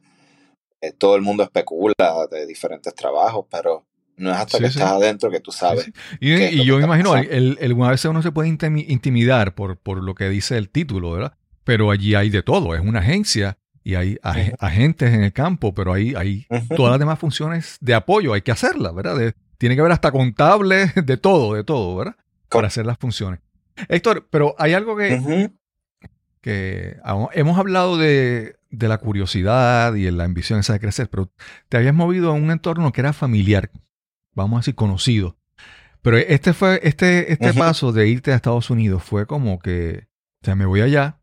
[0.81, 1.93] Eh, todo el mundo especula
[2.31, 3.85] de diferentes trabajos, pero
[4.17, 4.79] no es hasta Sí, que sí.
[4.79, 5.85] estás adentro que tú sabes.
[5.85, 5.93] Sí.
[6.19, 10.01] Y, yo me imagino, el, el- a veces uno se puede intimi- intimidar por, por
[10.03, 11.33] lo que dice el título, ¿verdad?
[11.63, 15.73] Pero allí hay de todo, es una agencia y hay ag- agentes en el campo,
[15.73, 19.17] pero hay, hay todas las demás funciones de apoyo, hay que hacerlas, ¿verdad?
[19.17, 22.15] De- tiene que haber hasta contable, de todo, de todo, ¿verdad?
[22.49, 23.39] Para hacer las funciones.
[23.89, 25.49] Héctor, pero hay algo que,
[26.41, 26.97] que
[27.33, 31.31] hemos hablado de, de la curiosidad y la ambición esa de crecer, pero
[31.69, 33.71] te habías movido a un entorno que era familiar,
[34.35, 35.37] vamos a decir conocido.
[36.01, 40.07] Pero este fue, este, este paso de irte a Estados Unidos fue como que,
[40.43, 41.19] o sea, me voy allá,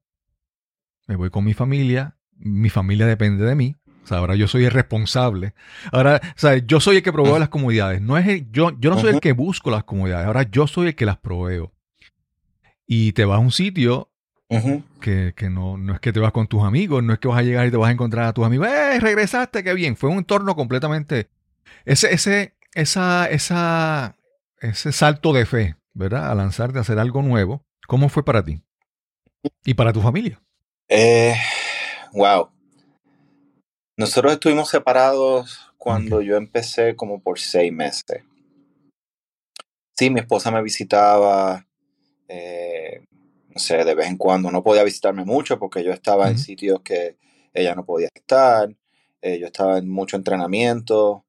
[1.07, 3.77] me voy con mi familia, mi familia depende de mí.
[4.03, 5.55] O sea, ahora yo soy el responsable.
[5.92, 7.38] Ahora, o sea, yo soy el que provee Ujú.
[7.38, 8.01] las comodidades.
[8.01, 10.27] No es el- yo, yo no soy el que busco las comodidades.
[10.27, 11.72] Ahora yo soy el que las proveo.
[12.87, 14.11] Y te vas a un sitio
[15.01, 17.38] que, que no, no es que te vas con tus amigos, no es que vas
[17.38, 19.96] a llegar y te vas a encontrar a tus amigos, ¡eh, regresaste, qué bien!
[19.96, 21.31] Fue un entorno completamente,
[21.87, 24.16] ese, ese, esa, esa,
[24.61, 26.30] ese salto de fe, ¿verdad?
[26.30, 28.62] A lanzarte a hacer algo nuevo, ¿cómo fue para ti?
[29.64, 30.40] Y para tu familia.
[30.88, 31.35] Eh,
[32.12, 32.50] wow.
[33.96, 38.22] Nosotros estuvimos separados cuando yo empecé como por seis meses.
[39.96, 41.66] Sí, mi esposa me visitaba,
[42.28, 43.04] eh,
[43.48, 44.50] no sé, de vez en cuando.
[44.50, 47.16] No podía visitarme mucho porque yo estaba en sitios que
[47.52, 48.74] ella no podía estar.
[49.20, 51.24] eh, yo estaba en mucho entrenamiento.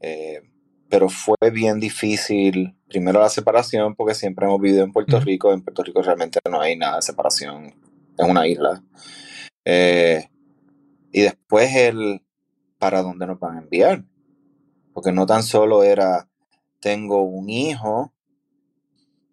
[0.00, 0.51] eh,
[0.92, 5.18] pero fue bien difícil, primero la separación, porque siempre hemos vivido en Puerto.
[5.20, 5.50] Rico.
[5.50, 7.74] En Puerto Rico realmente no hay nada de separación.
[8.18, 8.84] Es una isla.
[9.64, 10.28] Eh,
[11.10, 12.20] y después el
[12.78, 14.04] para dónde nos van a enviar.
[14.92, 16.28] Porque no tan solo era,
[16.78, 18.12] tengo un hijo,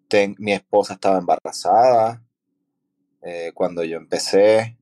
[0.08, 2.24] ten- mi esposa estaba embarazada
[3.20, 4.78] eh, cuando yo empecé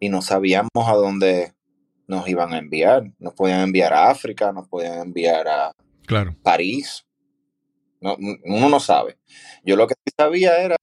[0.00, 1.54] y no sabíamos a dónde
[2.08, 3.12] nos iban a enviar.
[3.20, 5.75] Nos podían enviar a África, nos podían enviar a
[6.06, 6.36] Claro.
[6.42, 7.06] París.
[8.00, 9.18] No, uno no sabe.
[9.64, 10.76] Yo lo que sí sabía era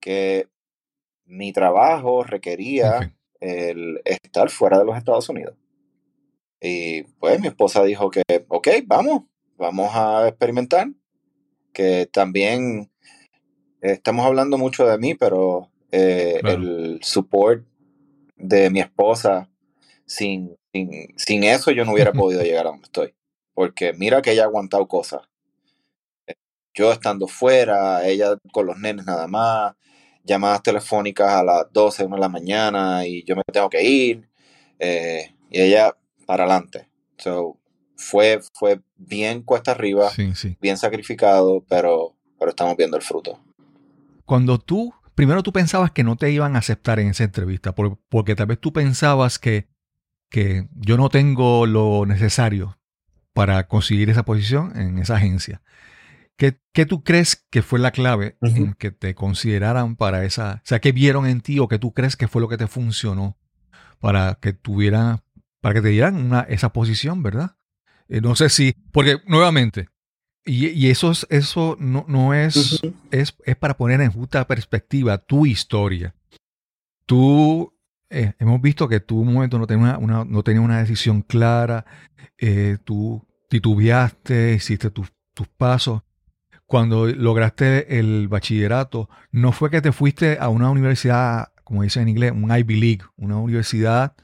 [0.00, 0.48] que
[1.24, 5.56] mi trabajo requería el estar fuera de los Estados Unidos.
[6.60, 9.24] Y pues mi esposa dijo que, ok, vamos,
[9.56, 10.88] vamos a experimentar.
[11.72, 12.90] Que también
[13.82, 16.56] eh, estamos hablando mucho de mí, pero eh, Claro.
[16.56, 17.66] el support
[18.36, 19.50] de mi esposa,
[20.06, 23.14] sin, sin, sin eso yo no hubiera podido llegar a donde estoy.
[23.56, 25.22] Porque mira que ella ha aguantado cosas.
[26.74, 29.74] Yo estando fuera, ella con los nenes nada más,
[30.24, 34.28] llamadas telefónicas a las 12, 1 de la mañana y yo me tengo que ir.
[34.78, 36.86] eh, y ella para adelante.
[37.16, 37.56] So,
[37.96, 40.58] fue, fue bien cuesta arriba, Sí, sí.
[40.60, 43.40] bien sacrificado, pero, pero estamos viendo el fruto.
[44.26, 47.96] Cuando tú, primero tú pensabas que no te iban a aceptar en esa entrevista, por-
[48.10, 49.66] porque tal vez tú pensabas que,
[50.28, 52.76] que yo no tengo lo necesario
[53.36, 55.60] para conseguir esa posición en esa agencia.
[56.36, 60.66] ¿Qué, qué tú crees que fue la clave en que te consideraran para esa, o
[60.66, 63.36] sea, qué vieron en ti o qué tú crees que fue lo que te funcionó
[64.00, 65.22] para que tuviera,
[65.60, 67.56] para que te dieran una, esa posición, ¿verdad?
[68.08, 69.88] Eh, no sé si, porque nuevamente,
[70.44, 75.18] y, y eso es, eso no, no es, es, es para poner en justa perspectiva
[75.18, 76.14] tu historia.
[77.06, 77.72] Tú,
[78.10, 81.22] eh, hemos visto que tú un momento no tenías una, una- no tenías una decisión
[81.22, 81.84] clara,
[82.38, 86.02] eh, tú titubeaste, hiciste tus- tus pasos.
[86.66, 92.08] Cuando lograste el bachillerato, no fue que te fuiste a una universidad, como dicen en
[92.08, 94.14] inglés, un Ivy League, una universidad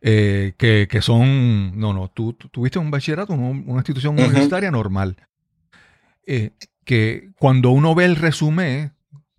[0.00, 4.70] eh, que, que son, no, no, tú, tú tuviste un bachillerato, una, una institución universitaria
[4.70, 5.16] normal.
[6.24, 6.52] Eh,
[6.84, 8.92] que cuando uno ve el resumen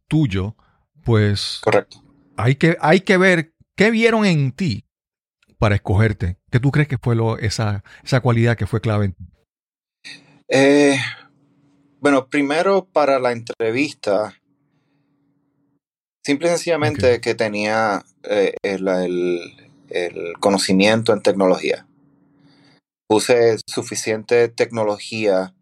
[0.08, 0.56] tuyo,
[1.04, 2.04] pues Correcto.
[2.36, 4.86] hay que, hay que ver qué vieron en ti
[5.60, 6.38] para escogerte.
[6.50, 9.26] ¿Qué tú crees que fue lo, esa, esa cualidad que fue clave en ti?
[10.48, 10.98] Eh,
[12.00, 14.34] bueno, primero para la entrevista,
[16.26, 21.86] simple y sencillamente que tenía eh, el, el- el conocimiento en tecnología.
[23.08, 25.54] Puse suficiente tecnología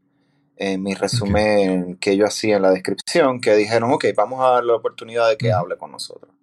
[0.58, 4.72] en mi resumen que yo hacía en la descripción que dijeron, ok, vamos a darle
[4.72, 6.34] la oportunidad de que hable con nosotros.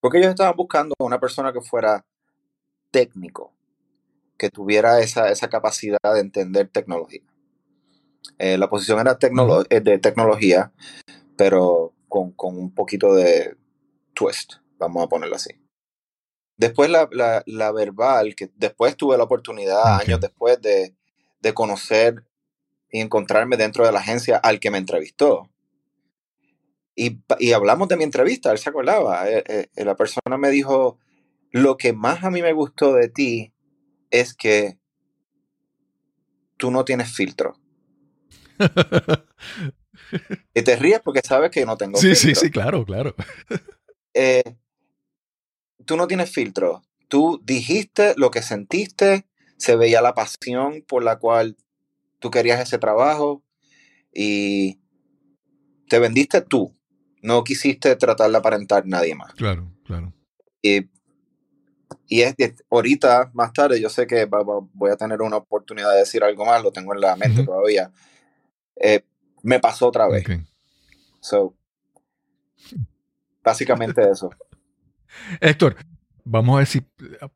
[0.00, 2.04] Porque ellos estaban buscando una persona que fuera
[2.90, 3.52] técnico,
[4.38, 7.22] que tuviera esa, esa capacidad de entender tecnología.
[8.38, 10.72] Eh, la posición era tecnolo- eh, de tecnología,
[11.36, 13.56] pero con, con un poquito de
[14.14, 15.50] twist, vamos a ponerlo así.
[16.58, 20.94] Después la, la- la verbal, que después tuve la oportunidad, años después, de,
[21.40, 22.24] de conocer
[22.90, 25.50] y encontrarme dentro de la agencia al que me entrevistó.
[26.94, 29.28] Y, y hablamos de mi entrevista, él se acordaba.
[29.30, 30.98] Eh, eh, la persona me dijo,
[31.50, 33.52] lo que más a mí me gustó de ti
[34.10, 34.78] es que
[36.56, 37.58] tú no tienes filtro.
[40.54, 42.42] Y te ríes porque sabes que yo no tengo sí, sí, filtro.
[42.42, 43.14] sí, claro, claro.
[44.14, 44.56] Eh,
[45.84, 46.82] tú no tienes filtro.
[47.08, 51.56] Tú dijiste lo que sentiste, se veía la pasión por la cual
[52.18, 53.44] tú querías ese trabajo
[54.12, 54.80] y
[55.88, 56.76] te vendiste tú.
[57.22, 59.32] No quisiste tratar de aparentar a nadie más.
[59.34, 60.12] Claro, claro.
[60.62, 60.88] Y,
[62.08, 65.36] y es de- ahorita, más tarde, yo sé que va- va- voy a tener una
[65.36, 67.90] oportunidad de decir algo más, lo tengo en la mente todavía.
[68.76, 69.02] Eh,
[69.42, 70.24] me pasó otra vez.
[70.28, 70.36] Ok.
[71.20, 71.54] So,
[73.42, 74.30] básicamente eso.
[75.40, 75.76] Héctor,
[76.24, 76.82] vamos a ver si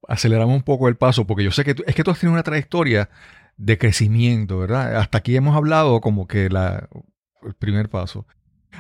[0.08, 2.34] aceleramos un poco el paso, porque yo sé que tú, es que tú has tenido
[2.34, 3.08] una trayectoria
[3.56, 4.96] de crecimiento, ¿verdad?
[4.96, 6.88] Hasta aquí hemos hablado como que la,
[7.42, 8.26] el primer paso.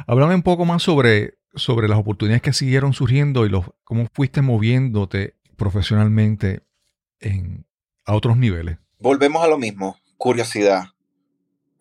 [0.06, 4.40] Háblame un poco más sobre, sobre las oportunidades que siguieron surgiendo y los, cómo fuiste
[4.42, 6.62] moviéndote profesionalmente
[7.20, 7.66] en,
[8.06, 8.78] a otros niveles.
[8.98, 10.84] Volvemos a lo mismo, curiosidad.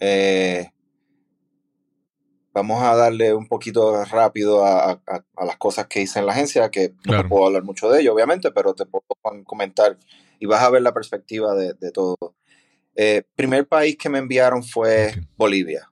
[0.01, 0.69] Eh,
[2.53, 6.33] vamos a darle un poquito rápido a, a- a las cosas que hice en la
[6.33, 7.29] agencia, que no Claro.
[7.29, 9.05] puedo hablar mucho de ello, obviamente, pero te puedo
[9.45, 9.97] comentar
[10.39, 12.17] y vas a ver la perspectiva de, de todo.
[12.95, 15.13] Eh, primer país que me enviaron fue.
[15.37, 15.89] Bolivia.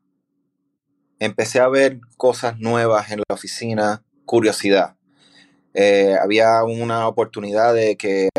[1.19, 4.96] Empecé a ver cosas nuevas en la oficina, curiosidad.
[5.79, 8.29] Eh, había una oportunidad de que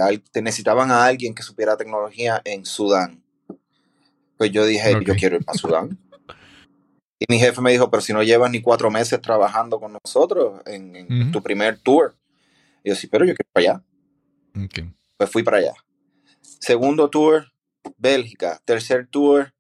[0.43, 3.23] necesitaban a alguien que supiera tecnología en Sudán.
[4.37, 5.03] Pues yo dije, Ok.
[5.03, 5.97] yo quiero ir para Sudán.
[7.21, 10.61] Y mi jefe me dijo, pero si no llevas ni cuatro meses trabajando con nosotros
[10.67, 11.31] en, en Ujú.
[11.31, 12.17] tu primer tour.
[12.83, 14.65] Y yo, sí, pero yo quiero ir para allá.
[14.65, 14.93] Ok.
[15.17, 15.75] Pues fui para allá.
[16.41, 17.53] Segundo tour,
[17.97, 18.61] Bélgica.
[18.65, 19.55] Tercer tour,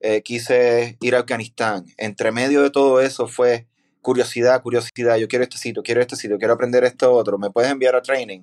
[0.00, 1.84] eh, quise ir a Afganistán.
[1.98, 3.66] Entre medio de todo eso fue
[4.02, 5.16] curiosidad, curiosidad.
[5.16, 7.38] Yo quiero este sitio, quiero este sitio, quiero aprender esto otro.
[7.38, 8.42] ¿Me puedes enviar a training?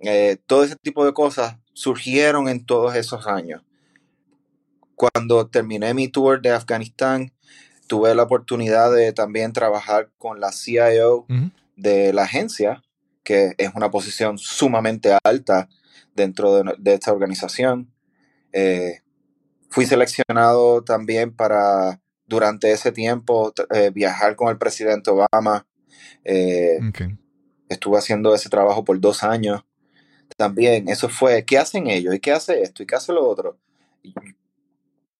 [0.00, 3.62] Eh, todo ese tipo de cosas surgieron en todos esos años.
[4.94, 7.32] Cuando terminé mi tour de Afganistán,
[7.86, 11.26] tuve la oportunidad de también trabajar con la CIO
[11.76, 12.82] de la agencia,
[13.22, 15.68] que es una posición sumamente alta
[16.14, 17.90] dentro de, de esta organización.
[18.52, 19.00] Eh,
[19.68, 25.66] fui seleccionado también para, durante ese tiempo, eh, viajar con el presidente Obama.
[26.24, 26.78] Eh,
[27.68, 29.64] estuve haciendo ese trabajo por dos años.
[30.36, 32.14] También, eso fue, ¿qué hacen ellos?
[32.14, 32.82] ¿Y qué hace esto?
[32.82, 33.58] ¿Y qué hace lo otro?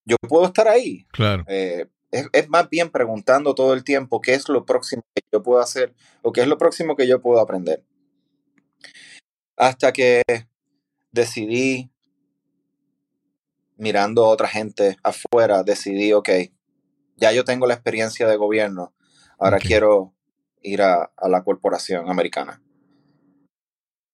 [0.04, 1.06] Yo puedo estar ahí.
[1.12, 1.44] Claro.
[1.46, 5.42] Eh, es, es más bien preguntando todo el tiempo qué es lo próximo que yo
[5.42, 7.84] puedo hacer o qué es lo próximo que yo puedo aprender.
[9.56, 10.22] Hasta que
[11.12, 11.90] decidí,
[13.76, 16.28] mirando a otra gente afuera, decidí, ok,
[17.16, 18.94] ya yo tengo la experiencia de gobierno,
[19.38, 20.14] ahora quiero
[20.62, 22.62] ir a, a la corporación americana.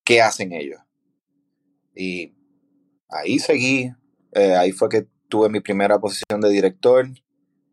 [0.05, 0.81] ¿Qué hacen ellos?
[1.95, 2.35] Y
[3.09, 3.93] ahí seguí,
[4.33, 7.09] eh, ahí fue que tuve mi primera posición de director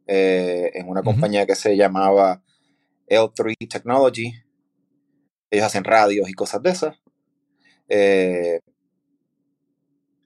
[0.07, 2.43] eh, en una compañía que se llamaba
[3.07, 4.33] L3 Technology.
[5.49, 6.97] Ellos hacen radios y cosas de esas.
[7.89, 8.59] Eh,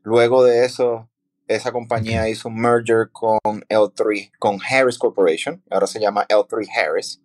[0.04, 1.10] luego de eso,
[1.56, 5.62] esa compañía hizo un merger con L3, con Harris Corporation.
[5.70, 7.22] Ahora se llama L3 Harris.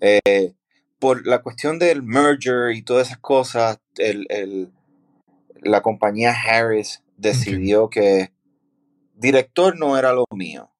[0.00, 0.54] Eh,
[0.98, 4.72] por la cuestión del merger y todas esas cosas, el- el-
[5.62, 8.32] la compañía Harris decidió que
[9.14, 10.70] director no era lo mío.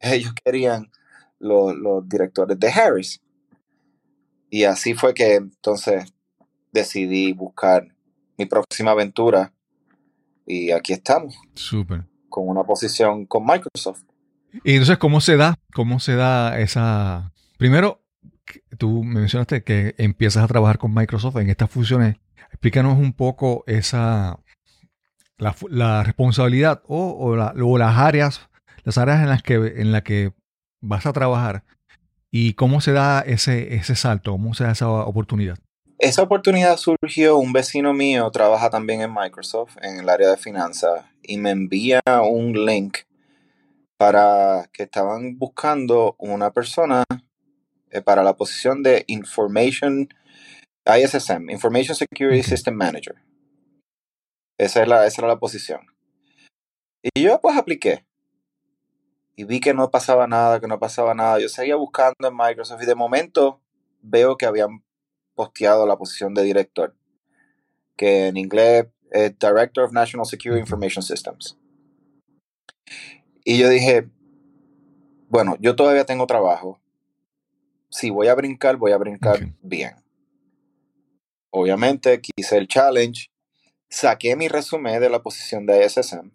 [0.00, 0.90] Ellos querían
[1.38, 3.20] lo- los directores de Harris.
[4.48, 6.12] Y así fue que entonces
[6.72, 7.86] decidí buscar
[8.38, 9.52] mi próxima aventura.
[10.50, 12.04] Y aquí estamos, Súper.
[12.28, 14.02] con una posición con Microsoft.
[14.64, 15.54] Y entonces, ¿cómo se da?
[15.72, 17.32] ¿Cómo se da esa...
[17.56, 18.02] Primero,
[18.78, 22.16] tú mencionaste que empiezas a trabajar con Microsoft en estas fusiones.
[22.48, 24.40] Explícanos un poco esa...
[25.38, 28.48] La, la responsabilidad o, o la- o las áreas,
[28.82, 30.32] las áreas en las que, en las que
[30.82, 31.64] vas a trabajar
[32.30, 35.58] y cómo se da ese, ese salto, cómo se da esa oportunidad.
[36.02, 41.04] Esa oportunidad surgió, un vecino mío trabaja también en Microsoft, en el área de finanzas,
[41.22, 43.00] y me envía un link
[43.98, 47.04] para que estaban buscando una persona
[47.90, 50.08] eh, para la posición de Information
[50.86, 52.44] ISSM, Information Security.
[52.44, 53.16] System Manager.
[54.56, 55.82] Esa, es la, esa era la posición.
[57.02, 58.06] Y yo pues apliqué.
[59.36, 61.38] Y vi que no pasaba nada, que no pasaba nada.
[61.40, 63.60] Yo seguía buscando en Microsoft y de momento
[64.00, 64.82] veo que habían
[65.40, 66.94] posteado la posición de director,
[67.96, 70.60] que en inglés es Director of National Security.
[70.60, 71.56] Information Systems.
[73.42, 74.06] Y yo dije,
[75.30, 76.78] bueno, yo todavía tengo trabajo.
[77.88, 79.50] Si voy a brincar, voy a brincar Ok.
[79.62, 79.94] bien.
[81.50, 83.30] Obviamente quise el challenge,
[83.88, 86.30] saqué mi resumen de la posición de ISSM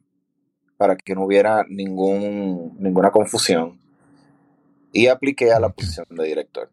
[0.78, 3.80] para que no hubiera ningún, ninguna confusión
[4.92, 6.72] y apliqué a la posición de director.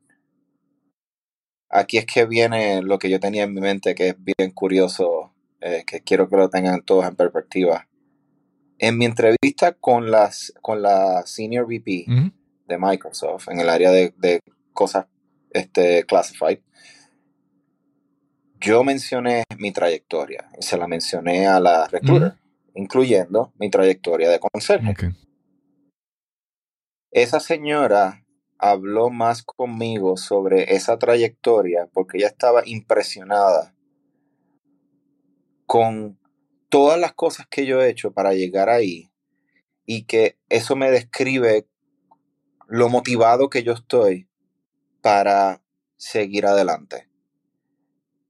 [1.73, 5.33] Aquí es que viene lo que yo tenía en mi mente, que es bien curioso,
[5.61, 7.89] eh, que quiero que lo tengan todos en perspectiva.
[8.79, 12.31] En mi entrevista con, las, con la Senior VP Ujú.
[12.69, 14.41] de Microsoft en el área de, de
[14.75, 15.07] cosas
[15.51, 16.59] este, classified,
[18.61, 22.35] yo mencioné mi trayectoria y se la mencioné a la recruiter,
[22.75, 24.91] incluyendo mi trayectoria de conserje.
[24.91, 25.05] Ok.
[27.11, 28.22] Esa señora
[28.63, 33.75] habló más conmigo sobre esa trayectoria porque ella estaba impresionada
[35.67, 36.17] con
[36.69, 39.11] todas las cosas que yo he hecho para llegar ahí
[39.85, 41.67] y que eso me describe
[42.69, 44.29] lo motivado que yo estoy
[45.01, 45.61] para
[45.97, 47.09] seguir adelante.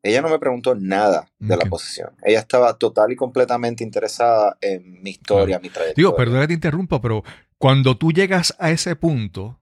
[0.03, 2.17] Ella no me preguntó nada de la posición.
[2.25, 5.95] Ella estaba total y completamente interesada en mi historia, mi trayectoria.
[5.95, 7.23] Digo, perdona que te interrumpa, pero
[7.59, 9.62] cuando tú llegas a ese punto,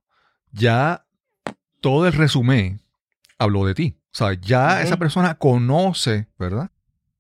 [0.53, 1.07] ya
[1.81, 2.81] todo el resumen
[3.39, 3.97] habló de ti.
[4.13, 6.71] O sea, ya esa persona conoce, ¿verdad?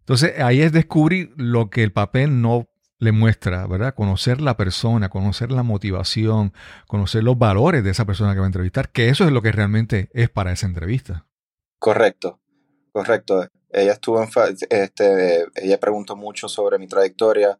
[0.00, 3.94] Entonces ahí es descubrir lo que el papel no le muestra, ¿verdad?
[3.94, 6.52] Conocer la persona, conocer la motivación,
[6.86, 9.52] conocer los valores de esa persona que va a entrevistar, que eso es lo que
[9.52, 11.26] realmente es para esa entrevista.
[11.78, 12.40] Correcto,
[12.92, 13.48] correcto.
[13.70, 14.28] Ella estuvo en,
[14.68, 17.58] este, ella preguntó mucho sobre mi trayectoria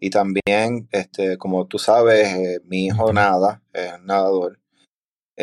[0.00, 4.58] y también, este, como tú sabes, eh, mi hijo nada, es nadador,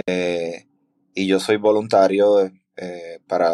[0.06, 0.68] eh,
[1.14, 3.54] y yo soy voluntario eh, para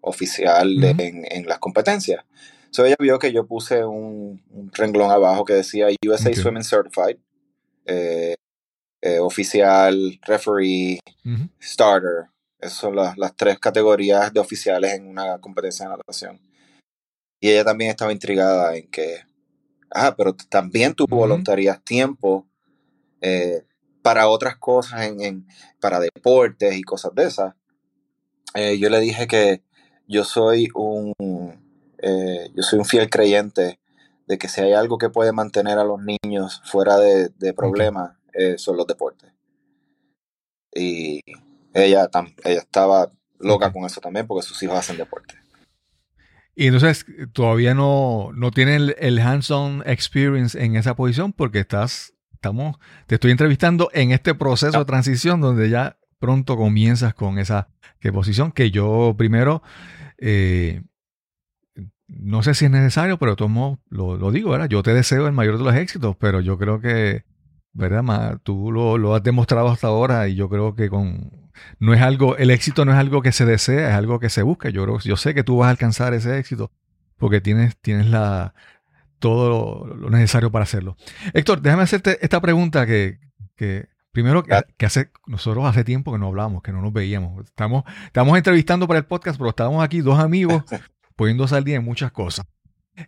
[0.00, 1.02] oficial Ujú.
[1.02, 2.24] en, en las competencias.
[2.70, 6.32] So ella vio que yo puse un, un renglón abajo que decía USA.
[6.34, 7.16] Swimming Certified,
[7.86, 11.00] eh, oficial, referee,
[11.60, 12.28] starter.
[12.60, 16.40] Esas son las, las tres categorías de oficiales en una competencia de natación.
[17.40, 19.20] Y ella también estaba intrigada en que,
[19.90, 22.46] ah, pero también tú voluntarías tiempo
[23.22, 23.62] eh,
[24.02, 25.46] para otras cosas, en, en-
[25.80, 27.54] para deportes y cosas de esas.
[28.54, 29.62] Eh, yo le dije que
[30.08, 31.14] yo soy un,
[31.98, 33.78] eh, yo soy un fiel creyente
[34.26, 38.16] de que si hay algo que puede mantener a los niños fuera de, de problemas,
[38.32, 39.32] eh, son los deportes.
[40.74, 41.20] Y
[41.74, 42.08] ella,
[42.44, 45.34] ella estaba loca con eso también porque sus hijos hacen deporte.
[46.54, 52.78] Y entonces todavía no, no tienen el, hands-on experience en esa posición porque estás, estamos,
[53.06, 57.68] te estoy entrevistando en este proceso de transición donde ya pronto comienzas con esa
[58.14, 59.62] posición que yo primero,
[60.16, 60.80] eh,
[62.08, 64.70] no sé si es necesario, pero tomo, lo, lo digo, ¿verdad?
[64.70, 67.24] Yo te deseo el mayor de los éxitos, pero yo creo que,
[67.74, 68.40] ¿verdad?
[68.42, 72.38] Tú lo, lo has demostrado hasta ahora y yo creo que con no es algo,
[72.38, 74.70] el éxito no es algo que se desea, es algo que se busca.
[74.70, 76.72] Yo, yo sé que tú vas a alcanzar ese éxito
[77.18, 78.54] porque tienes, tienes la,
[79.20, 80.96] todo lo, necesario para hacerlo.
[81.32, 83.20] Héctor, déjame hacerte esta pregunta que,
[83.54, 87.44] que primero, que, hace, nosotros hace tiempo que no hablamos, que no nos veíamos.
[87.44, 90.64] Estamos, estamos entrevistando para el podcast, pero estábamos aquí dos amigos
[91.16, 92.44] poniéndose al día en muchas cosas.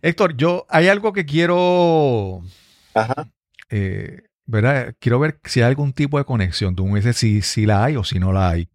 [0.01, 2.41] Héctor, yo, hay algo que quiero
[2.93, 3.29] Ajá.
[3.69, 4.95] Eh, ¿verdad?
[4.99, 6.75] Quiero ver si hay algún tipo de conexión.
[6.75, 8.69] Tú me dices si, si la hay o si no la hay.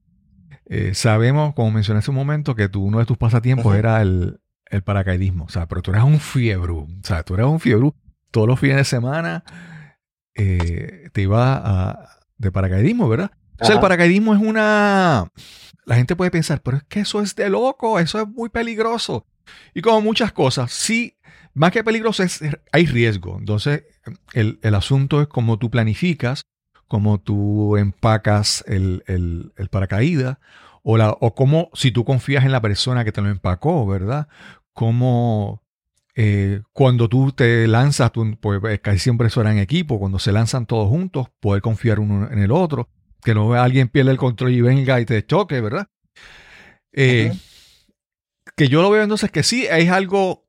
[0.66, 4.40] Eh, sabemos, como mencioné hace un momento, que tú, uno de tus pasatiempos era el,
[4.70, 5.44] el, paracaidismo.
[5.44, 6.72] O sea, pero tú eras un fiebre.
[6.72, 7.90] O sea, tú eras un fiebre.
[8.30, 9.44] Todos los fines de semana
[10.34, 13.30] eh, te ibas a, de paracaidismo, ¿verdad?
[13.60, 15.30] O sea, el paracaidismo es una...
[15.84, 19.26] La gente puede pensar, pero es que eso es de loco, eso es muy peligroso.
[19.74, 21.18] Y como muchas cosas, sí
[21.58, 22.40] más que peligroso, es,
[22.72, 23.36] hay riesgo.
[23.36, 23.82] Entonces,
[24.32, 26.42] el, asunto es cómo tú planificas,
[26.86, 29.02] cómo tú empacas el,
[29.70, 30.38] paracaídas,
[30.82, 34.28] o, la, o cómo, si tú confías en la persona que te lo empacó, ¿verdad?
[34.72, 35.62] Cómo
[36.20, 40.18] eh, cuando tú te lanzas, tú, pues eh, casi siempre eso era en equipo, cuando
[40.18, 42.88] se lanzan todos juntos, poder confiar uno en el otro,
[43.22, 45.88] que no alguien pierde el control y venga y te choque, ¿verdad?
[46.92, 47.32] Eh,
[48.56, 50.48] que yo lo veo entonces que sí, es algo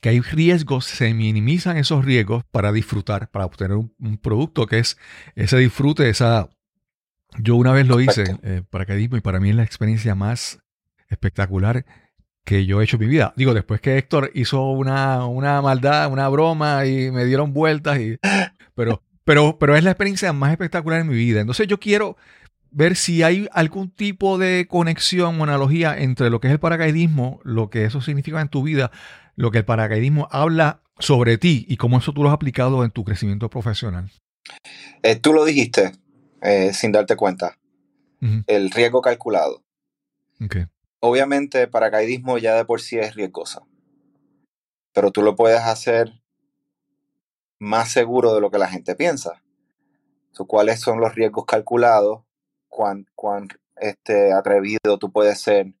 [0.00, 4.96] que hay riesgos, se minimizan esos riesgos para disfrutar, para obtener un, producto que es
[5.34, 6.48] ese disfrute, esa...
[7.38, 10.58] Yo una vez lo hice, eh, paracaidismo, y para mí es la experiencia más
[11.08, 11.84] espectacular
[12.44, 13.34] que yo he hecho en mi vida.
[13.36, 18.18] Digo, después que Héctor hizo una, una maldad, una broma y me dieron vueltas, y,
[18.74, 21.40] pero, pero, pero es la experiencia más espectacular en mi vida.
[21.40, 22.16] Entonces yo quiero
[22.70, 27.40] ver si hay algún tipo de conexión o analogía entre lo que es el paracaidismo,
[27.42, 28.90] lo que eso significa en tu vida,
[29.34, 32.90] lo que el paracaidismo habla sobre ti y cómo eso tú lo has aplicado en
[32.90, 34.10] tu crecimiento profesional.
[35.02, 35.92] Eh, tú lo dijiste
[36.42, 37.58] eh, sin darte cuenta.
[38.46, 39.62] El riesgo calculado.
[41.00, 43.66] Obviamente, paracaidismo ya de por sí es riesgoso.
[44.92, 46.12] Pero tú lo puedes hacer
[47.58, 49.42] más seguro de lo que la gente piensa.
[50.46, 52.22] ¿Cuáles son los riesgos calculados?
[52.68, 55.72] ¿Cuán, cuán este, atrevido tú puedes ser?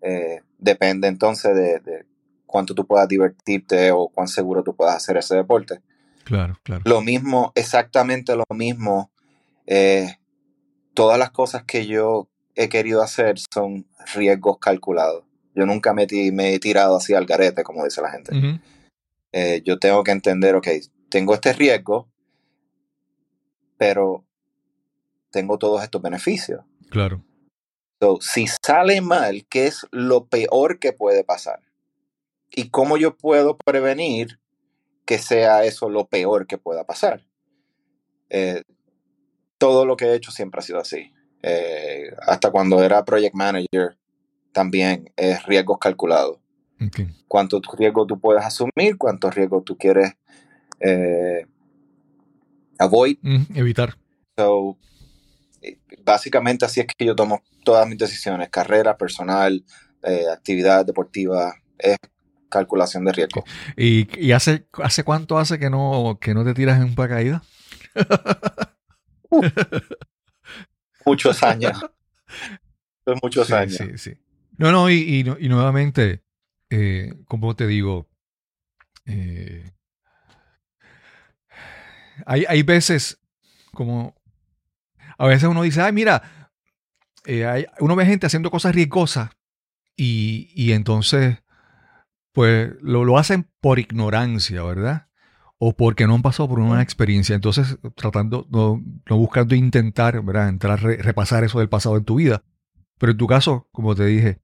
[0.00, 2.06] Eh, depende entonces de,
[2.46, 5.80] cuánto tú puedas divertirte o cuán seguro tú puedas hacer ese deporte.
[6.24, 6.82] Claro, claro.
[6.84, 9.10] Lo mismo, exactamente lo mismo.
[9.66, 10.16] Eh,
[10.94, 15.24] todas las cosas que yo he querido hacer son riesgos calculados.
[15.54, 18.60] Yo nunca me, he tirado así al garete, como dice la gente.
[19.32, 20.68] Eh, yo tengo que entender, ok,
[21.08, 22.08] tengo este riesgo,
[23.76, 24.24] pero
[25.30, 26.64] tengo todos estos beneficios.
[26.90, 27.24] Claro.
[28.20, 31.60] si sale mal, ¿qué es lo peor que puede pasar?
[32.54, 34.38] y cómo yo puedo prevenir
[35.04, 37.26] que sea eso lo peor que pueda pasar.
[38.30, 38.62] Eh,
[39.64, 41.10] todo lo que he hecho siempre ha sido así.
[41.42, 43.96] Eh, hasta cuando era project manager,
[44.52, 46.38] también es riesgos calculados.
[47.28, 50.12] Cuánto riesgo tú puedes asumir, cuántos riesgos tú quieres
[50.80, 51.46] eh,
[52.78, 53.16] avoid.
[53.54, 53.96] evitar.
[54.36, 54.76] So,
[56.04, 59.64] básicamente así es que yo tomo todas mis decisiones, carrera, personal,
[60.30, 61.96] actividad deportiva, es
[62.50, 63.44] calculación de riesgo.
[63.78, 67.40] ¿Y, hace, hace cuánto hace que no, que no te tiras en un paracaídas?
[71.06, 71.84] muchos años.
[73.22, 73.76] muchos años.
[73.76, 74.14] Sí, sí.
[74.56, 76.22] No, no, y, nuevamente,
[76.70, 78.08] eh, como te digo,
[79.06, 79.70] eh,
[82.26, 83.20] hay, hay veces
[83.72, 84.14] como
[85.18, 86.50] a veces uno dice, ay, mira,
[87.24, 89.30] eh, hay, uno ve gente haciendo cosas riesgosas
[89.96, 91.38] y, y entonces
[92.34, 95.06] pues lo, hacen por ignorancia, ¿verdad?
[95.66, 97.34] O porque no han pasado por una experiencia.
[97.34, 100.50] Entonces, tratando, no, buscando intentar, ¿verdad?
[100.50, 102.42] Entrar, repasar eso del pasado en tu vida.
[102.98, 104.40] Pero en tu caso, como te dije,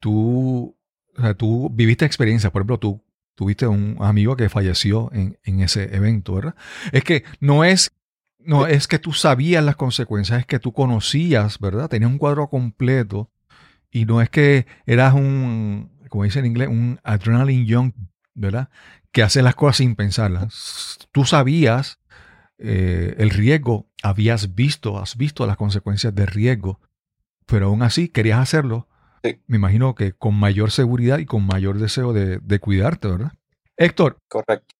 [0.00, 0.74] tú,
[1.36, 2.50] tú viviste experiencias.
[2.50, 3.04] Por ejemplo, tú
[3.34, 6.54] tuviste un amigo que falleció en, en ese evento, ¿verdad?
[6.92, 7.92] Es que no es
[8.38, 11.88] no es que tú sabías las consecuencias, es que tú conocías, ¿verdad?
[11.88, 13.30] Tenías un cuadro completo
[13.90, 17.92] y no es que eras un, como dice en inglés, un adrenaline young,
[18.34, 18.68] ¿verdad?
[19.14, 20.98] Que hace las cosas sin pensarlas.
[21.12, 22.00] Tú sabías
[22.58, 26.80] eh, el riesgo, habías visto, has visto las consecuencias del riesgo,
[27.46, 28.88] pero aún así querías hacerlo.
[29.22, 29.40] Sí.
[29.46, 33.32] Me imagino que con mayor seguridad y con mayor deseo de, de cuidarte, ¿verdad?
[33.76, 34.74] Héctor, Correcto.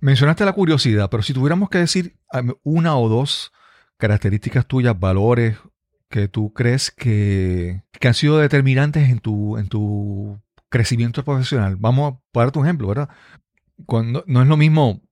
[0.00, 2.16] mencionaste la curiosidad, pero si tuviéramos que decir
[2.62, 3.52] una o dos
[3.98, 5.58] características tuyas, valores
[6.08, 10.41] que tú crees que, que han sido determinantes en tu, en tu
[10.72, 11.76] crecimiento profesional.
[11.76, 13.08] Vamos a dar tu ejemplo, ¿verdad?
[13.86, 15.02] Cuando, no es lo mismo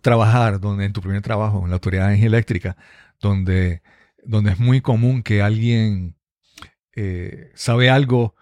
[0.00, 2.76] trabajar donde en tu primer trabajo en la autoridad de energía eléctrica,
[3.20, 3.82] donde,
[4.24, 6.16] donde es muy común que alguien
[6.96, 8.34] eh, sabe algo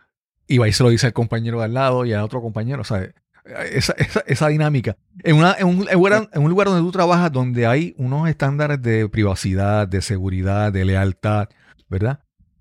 [0.47, 2.84] y va y se lo dice al compañero de al lado y al otro compañero,
[2.84, 3.12] ¿sabes?
[3.45, 4.97] Esa, esa, esa dinámica.
[5.24, 9.09] En, una, en, un, en un lugar donde tú trabajas, donde hay unos estándares de
[9.09, 11.49] privacidad, de seguridad, de lealtad,
[11.88, 12.20] ¿verdad?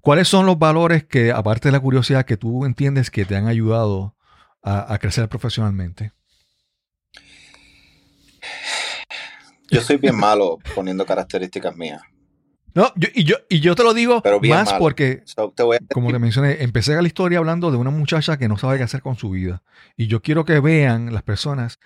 [0.10, 3.46] ¿Cuáles son los valores que, aparte de la curiosidad, que tú entiendes que te han
[3.46, 4.16] ayudado
[4.64, 6.14] a, a crecer profesionalmente?
[9.70, 12.02] Yo soy bien malo poniendo características mías.
[12.74, 14.80] No, yo, y, yo, y yo te lo digo Pero bien más malo.
[14.80, 18.38] porque, So, te voy a como te mencioné, empecé la historia hablando de una muchacha
[18.38, 19.62] que no sabe qué hacer con su vida.
[19.96, 21.78] Y yo quiero que vean las personas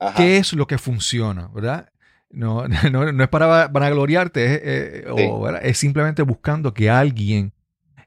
[0.00, 0.16] Ajá.
[0.16, 1.92] qué es lo que funciona, ¿verdad?
[2.30, 5.28] No, no, no es para vanagloriarte, es, eh, o, Sí.
[5.42, 5.60] ¿verdad?
[5.64, 7.52] es simplemente buscando que alguien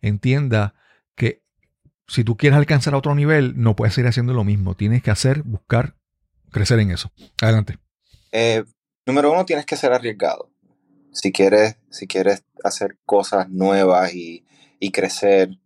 [0.02, 0.74] entienda
[1.16, 1.44] que
[2.08, 4.76] si tú quieres alcanzar a otro nivel, no puedes seguir haciendo lo mismo.
[4.76, 5.96] Tienes que hacer, buscar,
[6.52, 7.12] crecer en eso.
[7.42, 7.78] Adelante.
[8.32, 8.64] Eh,
[9.06, 10.50] número uno, tienes que ser arriesgado.
[11.14, 14.46] Si quieres, si quieres hacer cosas nuevas y,
[14.80, 15.58] y crecer,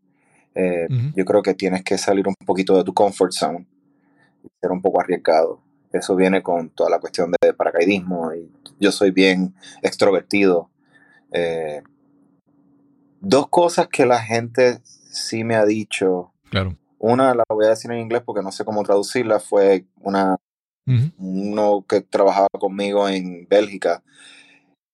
[0.56, 3.68] eh, yo creo que tienes que salir un poquito de tu comfort zone
[4.62, 5.62] ser un poco arriesgado.
[5.98, 10.70] Eso viene con toda la cuestión de paracaidismo y yo soy bien extrovertido.
[11.32, 11.82] Eh,
[13.22, 16.32] dos cosas que la gente sí me ha dicho.
[16.50, 16.78] Claro.
[17.00, 19.40] Una la voy a decir en inglés porque no sé cómo traducirla.
[19.40, 20.38] Fue una
[21.18, 24.04] uno que trabajaba conmigo en Bélgica,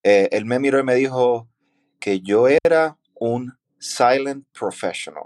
[0.02, 1.48] eh, él me miró y me dijo
[2.00, 5.24] que yo era un silent professional.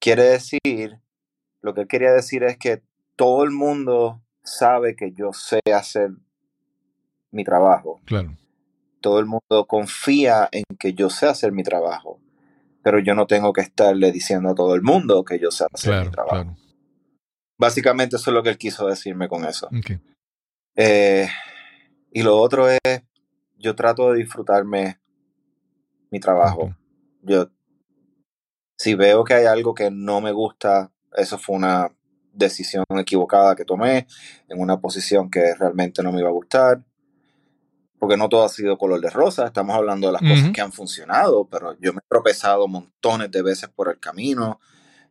[0.00, 1.00] Quiere decir,
[1.60, 2.82] lo que él quería decir es que
[3.18, 6.12] todo el mundo sabe que yo sé hacer
[7.32, 8.00] mi trabajo.
[8.04, 8.36] Claro.
[9.00, 12.20] Todo el mundo confía en que yo sé hacer mi trabajo.
[12.82, 16.04] Pero yo no tengo que estarle diciendo a todo el mundo que yo sé hacer
[16.04, 16.44] mi trabajo.
[16.44, 16.56] claro.
[17.58, 19.66] Básicamente eso es lo que él quiso decirme con eso.
[19.66, 20.00] Ok.
[20.76, 21.28] Eh,
[22.12, 23.02] y lo otro es,
[23.58, 25.00] yo trato de disfrutarme
[26.12, 26.72] mi trabajo.
[27.22, 27.50] Yo,
[28.78, 31.90] si veo que hay algo que no me gusta, eso fue una
[32.32, 34.06] decisión equivocada que tomé
[34.48, 36.82] en una posición que realmente no me iba a gustar.
[37.98, 40.52] Porque no todo ha sido color de rosa, estamos hablando de las cosas Ujú.
[40.52, 44.60] que han funcionado, pero yo me he tropezado montones de veces por el camino,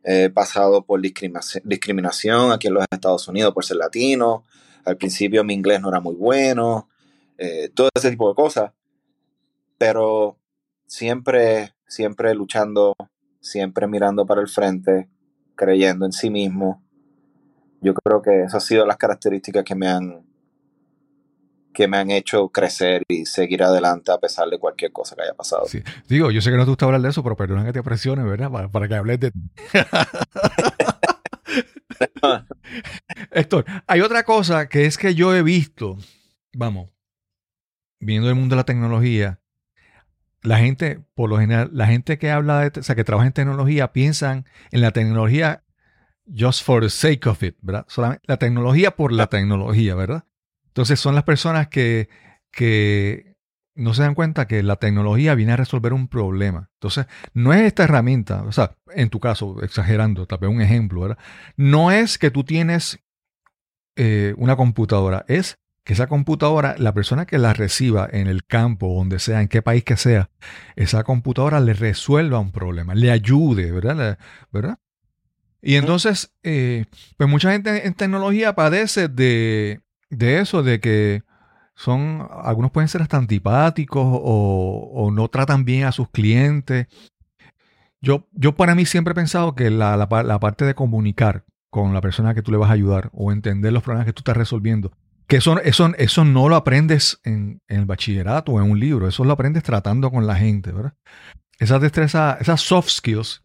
[0.02, 4.44] he pasado por discriminaci- discriminación aquí en los Estados Unidos por ser latino,
[4.86, 6.88] al principio mi inglés no era muy bueno,
[7.36, 8.72] eh, todo ese tipo de cosas,
[9.76, 10.38] pero
[10.86, 12.94] siempre, siempre luchando,
[13.40, 15.10] siempre mirando para el frente,
[15.54, 16.82] creyendo en sí mismo.
[17.80, 20.28] Yo creo que esas han sido las características que me han
[21.78, 25.34] que me han hecho crecer y seguir adelante a pesar de cualquier cosa que haya
[25.34, 25.64] pasado.
[25.66, 25.80] Sí.
[26.08, 28.24] Digo, yo sé que no te gusta hablar de eso, pero perdona que te presione,
[28.24, 28.50] ¿verdad?
[28.50, 29.30] Para, para que hables de...
[33.30, 35.96] Héctor, hay otra cosa que es que yo he visto,
[36.52, 36.90] vamos,
[38.00, 39.38] viendo el mundo de la tecnología,
[40.42, 43.32] la gente, por lo general, la gente que habla de, o sea, que trabaja en
[43.32, 45.62] tecnología, piensan en la tecnología
[46.34, 47.84] just for the sake of it, ¿verdad?
[47.88, 50.24] Solamente la tecnología por la tecnología, ¿verdad?
[50.66, 52.08] Entonces son las personas que,
[52.50, 53.36] que
[53.74, 56.68] no se dan cuenta que la tecnología viene a resolver un problema.
[56.74, 61.02] Entonces, no es esta herramienta, o sea, en tu caso, exagerando, tal vez un ejemplo,
[61.02, 61.18] ¿verdad?
[61.56, 62.98] No es que tú tienes
[63.96, 68.94] eh, una computadora, es que esa computadora, la persona que la reciba en el campo,
[68.94, 70.28] donde sea, en qué país que sea,
[70.76, 74.18] esa computadora le resuelva un problema, le ayude, ¿verdad?
[74.52, 74.78] ¿verdad?
[75.60, 76.86] Y entonces, eh,
[77.16, 79.80] pues mucha gente en tecnología padece de,
[80.10, 81.22] de eso, de que
[81.74, 86.86] son, algunos pueden ser hasta antipáticos o, no tratan bien a sus clientes.
[88.00, 92.00] Yo, yo para mí siempre he pensado que la, la parte de comunicar con la
[92.00, 94.92] persona que tú le vas a ayudar o entender los problemas que tú estás resolviendo,
[95.26, 99.08] que eso, eso, eso no lo aprendes en, en el bachillerato o en un libro,
[99.08, 100.94] eso lo aprendes tratando con la gente, ¿verdad?
[101.58, 103.42] Esas destrezas, esas soft skills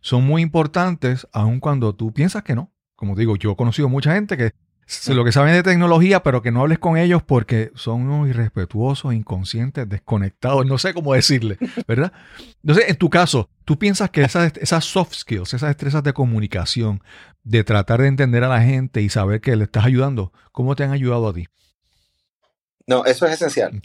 [0.00, 2.72] son muy importantes aun cuando tú piensas que no.
[2.96, 4.52] Como digo, yo he conocido mucha gente que
[5.08, 9.14] lo que saben de tecnología, pero que no hables con ellos porque son unos irrespetuosos,
[9.14, 12.12] inconscientes, desconectados, no sé cómo decirle, ¿verdad?
[12.62, 17.02] Entonces, en tu caso, ¿tú piensas que esas, esas soft skills, esas destrezas de comunicación,
[17.44, 20.84] de tratar de entender a la gente y saber que le estás ayudando, ¿cómo te
[20.84, 21.46] han ayudado a ti?
[22.86, 23.80] No, eso es esencial.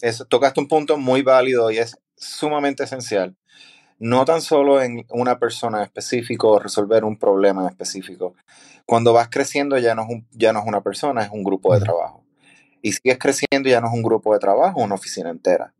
[0.00, 3.36] Eso, tocaste un punto muy válido y es sumamente esencial.
[4.00, 8.34] No tan solo en una persona específica o resolver un problema específico.
[8.86, 11.72] Cuando vas creciendo ya no, es un- ya no es una persona, es un grupo
[11.74, 12.24] de trabajo.
[12.82, 15.74] Y sigues creciendo ya no es un grupo de trabajo, una oficina entera.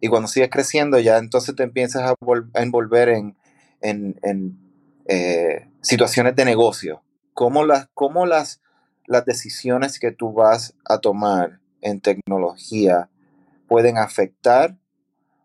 [0.00, 3.36] Y cuando sigues creciendo ya entonces te empiezas a, vol- a envolver en,
[3.82, 4.58] en- en,
[5.06, 7.02] eh, situaciones de negocio.
[7.34, 8.60] Cómo las, cómo las,
[9.06, 13.08] las decisiones que tú vas a tomar en tecnología
[13.68, 14.76] pueden afectar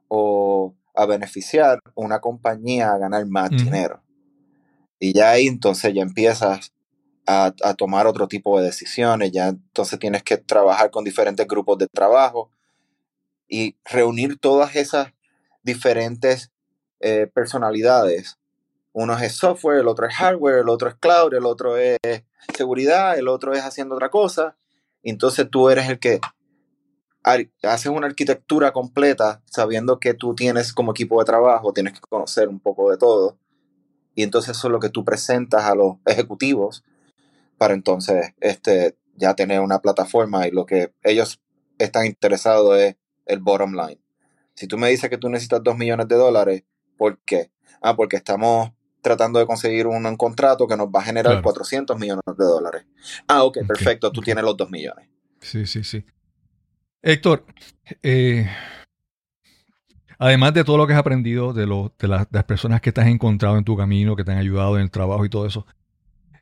[0.08, 4.04] o a beneficiar una compañía a ganar más dinero.
[5.00, 6.74] Y ya ahí entonces ya empiezas
[7.26, 11.78] a, a tomar otro tipo de decisiones, ya entonces tienes que trabajar con diferentes grupos
[11.78, 12.52] de trabajo
[13.48, 15.14] y reunir todas esas
[15.62, 16.52] diferentes
[17.02, 18.38] eh, personalidades.
[18.94, 21.98] Uno es software, el otro es hardware, el otro es cloud, el otro es
[22.56, 24.56] seguridad, el otro es haciendo otra cosa.
[25.04, 26.20] Entonces tú eres el que
[27.24, 32.48] haces una arquitectura completa sabiendo que tú tienes como equipo de trabajo, tienes que conocer
[32.48, 33.38] un poco de todo.
[34.16, 36.84] Y entonces eso es lo que tú presentas a los ejecutivos
[37.58, 41.40] para entonces este, ya tener una plataforma y lo que ellos
[41.78, 42.96] están interesados es
[43.26, 44.00] el bottom line.
[44.56, 46.64] Si tú me dices que tú necesitas 2 millones de dólares,
[46.98, 47.52] ¿por qué?
[47.82, 51.44] Ah, porque estamos tratando de conseguir un, un contrato que nos va a generar Claro.
[51.44, 52.86] 400 millones de dólares.
[53.28, 55.08] Ah, ok, perfecto, tú tienes los 2 millones.
[55.40, 56.04] Sí, sí, sí.
[57.04, 57.46] Héctor,
[58.04, 58.48] eh,
[60.20, 62.92] además de todo lo que has aprendido, de, lo- de, las- de las personas que
[62.92, 65.46] te has encontrado en tu camino, que te han ayudado en el trabajo y todo
[65.48, 65.66] eso,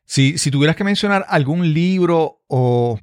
[0.06, 3.00] si, si tuvieras que mencionar algún libro o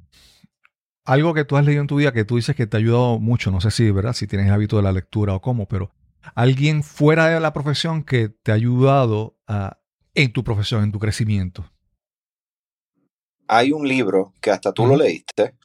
[1.05, 3.17] algo que tú has leído en tu vida que tú dices que te ha ayudado
[3.19, 4.13] mucho, no sé si, ¿verdad?
[4.13, 5.91] Si tienes el hábito de la lectura o cómo, pero
[6.35, 9.79] alguien fuera de la profesión que te ha ayudado a-
[10.15, 11.65] en tu profesión, en tu crecimiento.
[13.47, 15.55] Hay un libro que hasta tú lo leíste.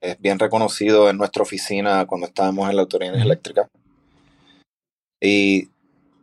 [0.00, 3.68] Es bien reconocido en nuestra oficina cuando estábamos en la autoridad eléctrica.
[5.20, 5.68] Y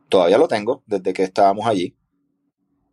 [0.09, 1.95] todavía lo tengo desde que estábamos allí.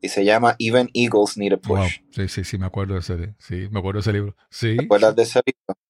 [0.01, 1.79] Y se llama Even Eagles Need a Wow.
[1.79, 2.01] Push.
[2.11, 4.37] Sí, sí, sí, me acuerdo de ese, sí, me acuerdo de ese libro.
[4.51, 4.77] Sí.
[4.77, 5.81] ¿Te acuerdas de ese libro?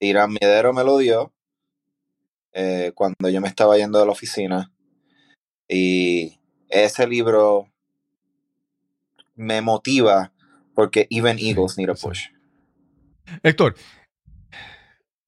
[0.00, 1.32] Irán Medero me lo dio
[2.52, 4.72] eh, cuando yo me estaba yendo de la oficina.
[5.68, 7.68] Y ese libro
[9.34, 10.32] me motiva
[10.74, 11.94] porque Even Sí, Eagles Need a.
[11.94, 12.28] Push.
[13.42, 13.76] Héctor,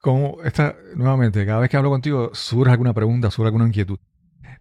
[0.04, 3.98] como esta, nuevamente, cada vez que hablo contigo, surge alguna pregunta, surge alguna inquietud.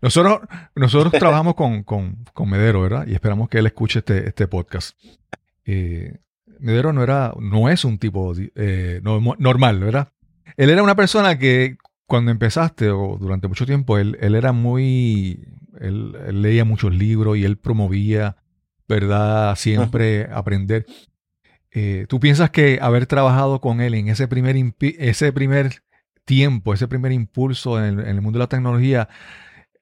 [0.01, 0.39] Nosotros,
[0.73, 3.05] nosotros trabajamos con, con, con Medero, ¿verdad?
[3.07, 4.97] Y esperamos que él escuche este, este podcast.
[5.65, 6.19] Eh,
[6.59, 10.13] Medero no era, no es un tipo eh, no- normal, ¿verdad?
[10.55, 11.75] Él era una persona que
[12.05, 15.45] cuando empezaste o durante mucho tiempo, él, él era muy,
[15.81, 18.37] él, él leía muchos libros y él promovía,
[18.87, 19.57] ¿verdad?
[19.57, 20.85] Siempre aprender.
[21.74, 25.82] Eh, ¿Tú piensas que haber trabajado con él en ese primer, ese primer
[26.24, 29.09] tiempo, ese primer impulso en el, en el mundo de la tecnología,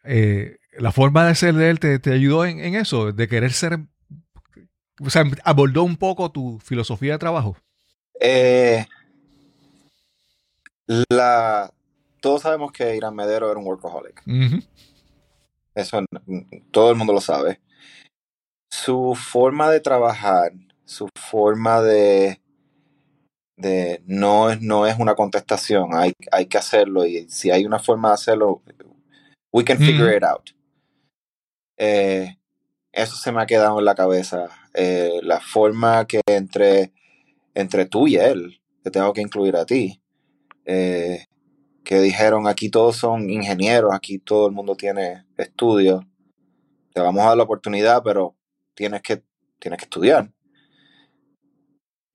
[0.04, 3.52] eh, la forma de ser de él te, te ayudó en, en eso, de querer
[3.52, 3.80] ser,
[5.02, 7.58] o sea, abordó un poco tu filosofía de trabajo?
[8.20, 8.86] Eh,
[11.10, 11.74] la,
[12.22, 14.24] todos sabemos que Irán Medero era un workaholic.
[15.74, 16.04] Eso
[16.72, 17.60] todo el mundo lo sabe.
[18.70, 20.52] Su forma de trabajar,
[20.92, 22.42] su forma de,
[23.56, 27.80] de no, es, no es una contestación, hay, hay que hacerlo y si hay una
[27.80, 28.62] forma de hacerlo,
[29.54, 30.18] we can figure Ujú.
[30.18, 30.50] it out.
[31.78, 32.38] Eh,
[32.92, 34.50] eso se me ha quedado en la cabeza.
[34.74, 36.92] Eh, la forma que entre,
[37.54, 40.02] entre tú y él, te tengo que incluir a ti,
[40.66, 41.26] eh,
[41.86, 46.04] que dijeron aquí todos son ingenieros, aquí todo el mundo tiene estudios,
[46.94, 48.36] te vamos a dar la oportunidad, pero
[48.74, 49.24] tienes que,
[49.58, 50.30] tienes que estudiar.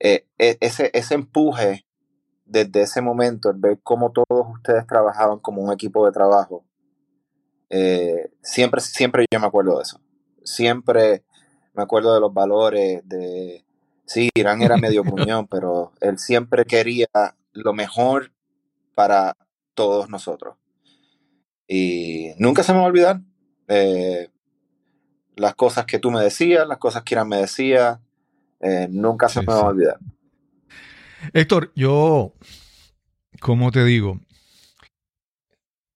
[0.01, 1.87] Eh, e- ese, ese empuje
[2.45, 6.65] desde ese momento, el ver cómo todos ustedes trabajaban como un equipo de trabajo,
[7.71, 10.01] eh, siempre, siempre yo me acuerdo de eso.
[10.45, 11.25] Siempre
[11.75, 13.65] me acuerdo de los valores, de...
[14.07, 17.09] Sí, Irán era medio gruñón, pero él siempre quería
[17.53, 18.33] lo mejor
[18.95, 19.37] para
[19.75, 20.57] todos nosotros.
[21.67, 23.21] Y nunca se me va a olvidar
[23.67, 24.31] eh,
[25.35, 28.01] las cosas que tú me decías, las cosas que Irán me decía,
[28.61, 29.99] eh, nunca se Sí, me va a olvidar.
[31.33, 32.35] Héctor, yo,
[33.41, 34.21] como te digo,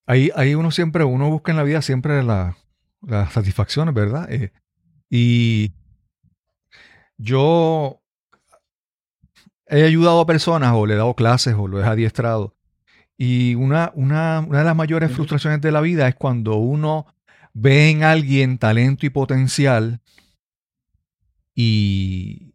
[0.07, 2.57] ahí, ahí uno siempre, uno busca en la vida siempre la-
[3.03, 4.31] las satisfacciones, ¿verdad?
[4.33, 4.53] Eh,
[5.09, 5.73] y
[7.17, 8.01] yo
[9.67, 12.55] he ayudado a personas o le he dado clases o lo he adiestrado.
[13.17, 17.07] Y una, una, una de las mayores frustraciones de la vida es cuando uno
[17.53, 20.01] ve en alguien talento y potencial
[21.55, 22.50] y,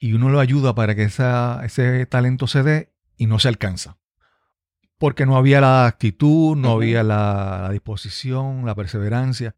[0.00, 3.98] y uno lo ayuda para que esa, ese talento se dé y no se alcanza.
[4.98, 9.54] Porque no había la actitud, no había la, la disposición, la perseverancia.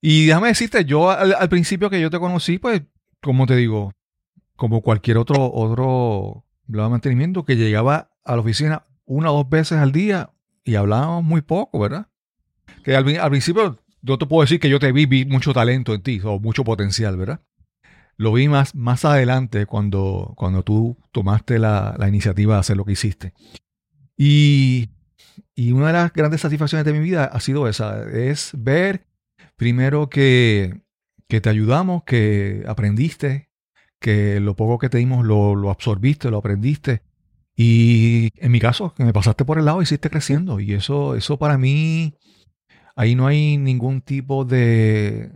[0.00, 2.82] Y déjame decirte, yo al, al principio que yo te conocí, pues,
[3.20, 3.92] como te digo,
[4.56, 9.78] como cualquier otro, otro de mantenimiento que llegaba a la oficina una o dos veces
[9.78, 10.30] al día
[10.64, 12.08] y hablábamos muy poco, ¿verdad?
[12.82, 15.92] Que al, al principio yo te puedo decir que yo te vi, vi mucho talento
[15.92, 17.40] en ti, o mucho potencial, ¿verdad?
[18.16, 22.92] Lo vi más, más adelante cuando, cuando tú tomaste la, iniciativa de hacer lo que
[22.92, 23.32] hiciste.
[24.16, 24.90] Y,
[25.54, 29.06] y una de las grandes satisfacciones de mi vida ha sido esa, es ver
[29.56, 30.82] primero que,
[31.28, 33.50] que te ayudamos, que aprendiste,
[33.98, 37.02] que lo poco que te dimos lo, lo absorbiste, lo aprendiste.
[37.56, 40.60] Y en mi caso, que me pasaste por el lado y hiciste creciendo.
[40.60, 42.14] Y eso, eso para mí,
[42.96, 45.30] ahí no hay ningún tipo de,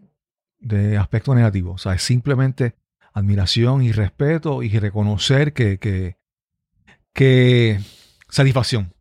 [0.58, 1.72] de aspecto negativo.
[1.72, 2.74] O sea, es simplemente
[3.12, 6.16] admiración y respeto y reconocer que, que,
[7.12, 7.80] que
[8.28, 8.92] satisfacción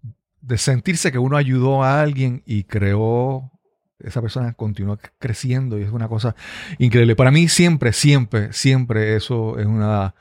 [0.48, 3.52] de sentirse que uno ayudó a alguien y creó,
[4.00, 6.36] esa persona continúa creciendo y es una cosa
[6.78, 7.18] increíble.
[7.18, 10.16] Para mí siempre, siempre, siempre eso es una,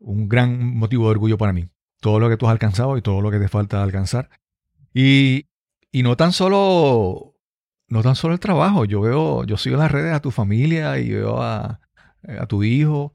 [0.00, 1.68] un gran motivo de orgullo para mí.
[2.00, 4.28] Todo lo que tú has alcanzado y todo lo que te falta alcanzar.
[4.92, 5.46] Y,
[5.92, 7.29] y no tan solo
[7.90, 10.98] no tan solo el trabajo, yo veo, yo sigo en las redes a tu familia
[10.98, 11.80] y veo a,
[12.26, 13.12] a tu hijo.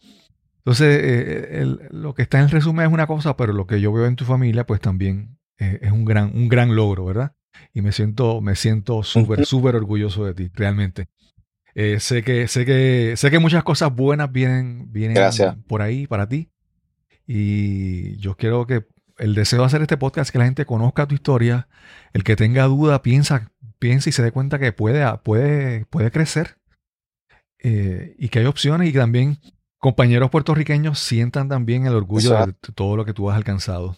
[0.58, 3.80] Entonces, eh, el, lo que está en el resumen es una cosa, pero lo que
[3.80, 7.34] yo veo en tu familia, pues también eh, es un gran, un gran logro, ¿verdad?
[7.74, 11.08] Y me siento, me siento súper, súper orgulloso de ti, realmente.
[11.74, 15.56] Eh, sé que, sé que, sé que muchas cosas buenas vienen, vienen Gracias.
[15.68, 16.50] por ahí para ti.
[17.28, 18.86] Y yo quiero que
[19.18, 21.68] el deseo de hacer este podcast es que la gente conozca tu historia.
[22.14, 23.52] El que tenga duda, piensa,
[23.86, 26.58] piensa y se dé cuenta que puede, puede, puede crecer.
[27.60, 29.38] Eh, y que hay opciones y que también
[29.78, 33.96] compañeros puertorriqueños sientan también el orgullo de todo lo que tú has alcanzado.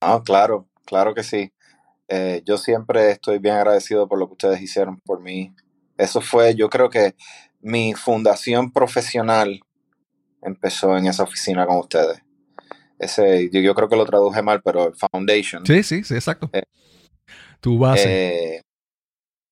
[0.00, 1.52] No, claro, claro que sí.
[2.06, 5.52] Eh, yo siempre estoy bien agradecido por lo que ustedes hicieron por mí.
[5.96, 7.16] Eso fue, yo creo que
[7.60, 9.60] mi fundación profesional
[10.42, 12.22] empezó en esa oficina con ustedes.
[13.00, 15.66] Ese, yo, yo creo que lo traduje mal, pero foundation.
[15.66, 16.48] Sí, sí, sí, exacto.
[16.52, 16.62] Eh,
[17.60, 18.04] tu base.
[18.06, 18.62] Eh,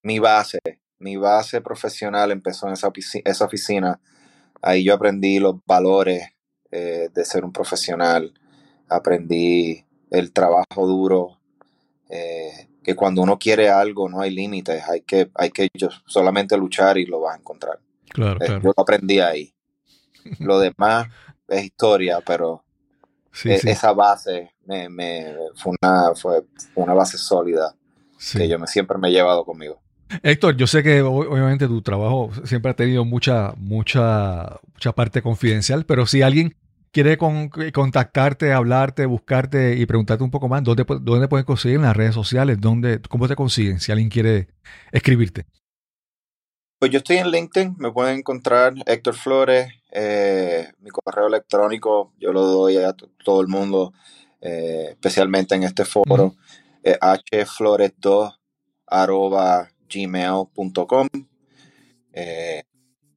[0.07, 0.61] mi base,
[1.01, 2.91] mi base profesional empezó en esa,
[3.25, 4.01] esa oficina.
[4.63, 6.29] Ahí yo aprendí los valores
[6.71, 8.33] eh, de ser un profesional.
[8.89, 11.39] Aprendí el trabajo duro.
[12.09, 14.83] eh, que cuando uno quiere algo no hay límites.
[14.89, 15.69] Hay que, hay que
[16.07, 17.81] solamente luchar y lo vas a encontrar.
[18.09, 18.63] claro, Eh, claro.
[18.63, 19.53] Yo lo aprendí ahí.
[20.41, 21.09] Lo demás
[21.49, 22.63] es historia, pero
[23.33, 26.43] Sí, sí, esa base me, me- fue, una, fue
[26.77, 27.75] una base sólida
[28.19, 28.39] sí.
[28.39, 29.81] que yo me, siempre me he llevado conmigo.
[30.23, 35.85] Héctor, yo sé que obviamente tu trabajo siempre ha tenido mucha, mucha, mucha parte confidencial,
[35.85, 36.55] pero si alguien
[36.93, 41.83] quiere con- contactarte, hablarte, buscarte y preguntarte un poco más, ¿dónde, dónde pueden conseguir en
[41.83, 42.61] las redes sociales?
[42.61, 43.81] ¿Dónde, ¿Cómo te consiguen?
[43.81, 44.49] Si alguien quiere
[44.93, 45.45] escribirte.
[46.79, 52.33] Pues yo estoy en LinkedIn, me pueden encontrar Héctor Flores, eh, mi correo electrónico, yo
[52.33, 52.95] lo doy a
[53.25, 53.95] todo el mundo,
[54.43, 56.35] eh, especialmente en este foro,
[56.85, 58.35] eh, hflores2
[58.87, 61.09] arroba gmail.com.
[62.13, 62.63] Eh,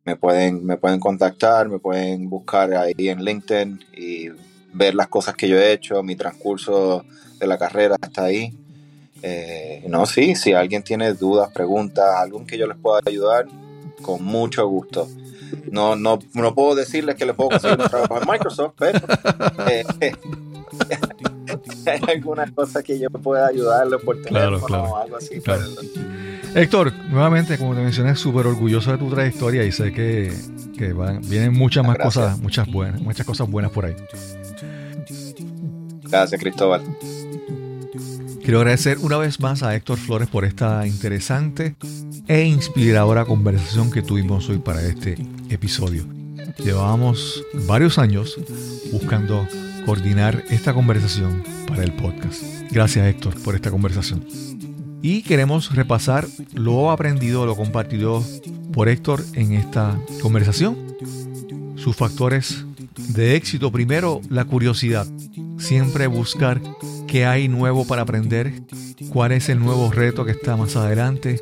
[0.06, 4.30] me, pueden, me pueden contactar, me pueden buscar ahí en LinkedIn y
[4.74, 7.06] ver las cosas que yo he hecho, mi transcurso
[7.40, 8.54] de la carrera está ahí.
[9.22, 13.48] Eh, no, sí, si alguien tiene dudas, preguntas, algún que yo les pueda ayudar,
[14.02, 15.08] con mucho gusto.
[15.72, 18.76] No, no, no puedo decirles que les puedo conseguir un trabajo en Microsoft,
[19.70, 20.14] eh,
[21.86, 25.40] hay alguna cosa que yo pueda ayudarles por Claro, teléfono claro, o algo así.
[25.42, 25.62] claro.
[25.76, 26.10] pero-
[26.56, 30.34] Héctor, nuevamente, como te mencioné, súper orgulloso de tu trayectoria y sé que,
[30.78, 32.24] que van- vienen muchas más Gracias.
[32.26, 33.96] cosas, muchas buenas, muchas cosas buenas por ahí.
[36.10, 36.82] Gracias, Cristóbal.
[38.44, 41.76] Quiero agradecer una vez más a Héctor Flores por esta interesante
[42.28, 45.18] e inspiradora conversación que tuvimos hoy para este
[45.50, 46.04] episodio.
[46.58, 48.38] Llevábamos varios años
[48.92, 49.48] buscando
[49.86, 52.44] coordinar esta conversación para el podcast.
[52.72, 54.26] Gracias Héctor por esta conversación.
[55.02, 58.24] Y queremos repasar lo aprendido, lo compartido
[58.74, 60.78] por Héctor en esta conversación.
[61.76, 62.66] Sus factores
[63.10, 63.72] de éxito.
[63.72, 65.08] Primero, la curiosidad.
[65.58, 66.62] Siempre buscar
[67.08, 68.64] qué hay nuevo para aprender,
[69.10, 71.40] cuál es el nuevo reto que está más adelante.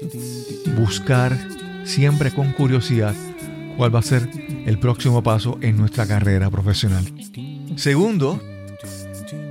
[0.77, 1.37] Buscar
[1.83, 3.15] siempre con curiosidad
[3.77, 4.29] cuál va a ser
[4.65, 7.05] el próximo paso en nuestra carrera profesional.
[7.77, 8.41] Segundo,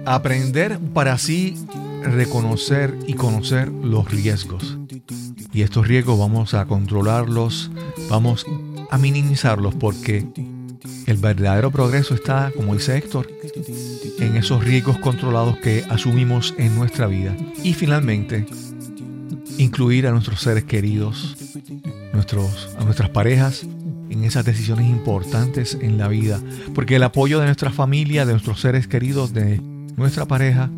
[0.04, 1.54] aprender para así
[2.02, 4.78] reconocer y conocer los riesgos.
[5.52, 7.70] Y estos riesgos vamos a controlarlos,
[8.10, 8.44] vamos
[8.90, 10.26] a minimizarlos porque
[11.06, 13.28] el verdadero progreso está, como dice Héctor,
[14.18, 17.34] en esos riesgos controlados que asumimos en nuestra vida.
[17.62, 18.44] Y finalmente,
[19.56, 21.36] incluir a nuestros seres queridos,
[22.12, 23.64] nuestros, a nuestras parejas
[24.10, 26.40] en esas decisiones importantes en la vida.
[26.74, 29.60] Porque el apoyo de nuestra familia, de nuestros seres queridos, de
[29.96, 30.70] nuestra pareja,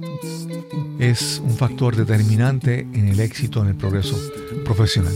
[0.98, 4.16] es un factor determinante en el éxito, en el progreso
[4.64, 5.14] profesional.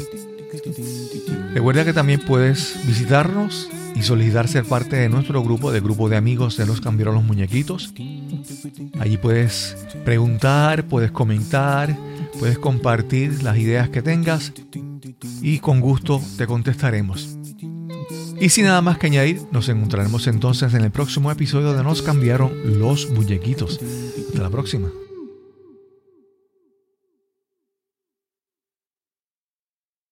[1.55, 6.17] Recuerda que también puedes visitarnos y solicitar ser parte de nuestro grupo, de grupo de
[6.17, 7.93] amigos de los cambiaron los muñequitos.
[8.99, 11.97] Allí puedes preguntar, puedes comentar,
[12.39, 14.53] puedes compartir las ideas que tengas
[15.43, 17.39] y con gusto te contestaremos.
[18.43, 22.03] Y sin nada más que añadir, nos encontraremos entonces en el próximo episodio de Nos
[22.03, 23.79] cambiaron los muñequitos.
[23.79, 24.91] Hasta la próxima.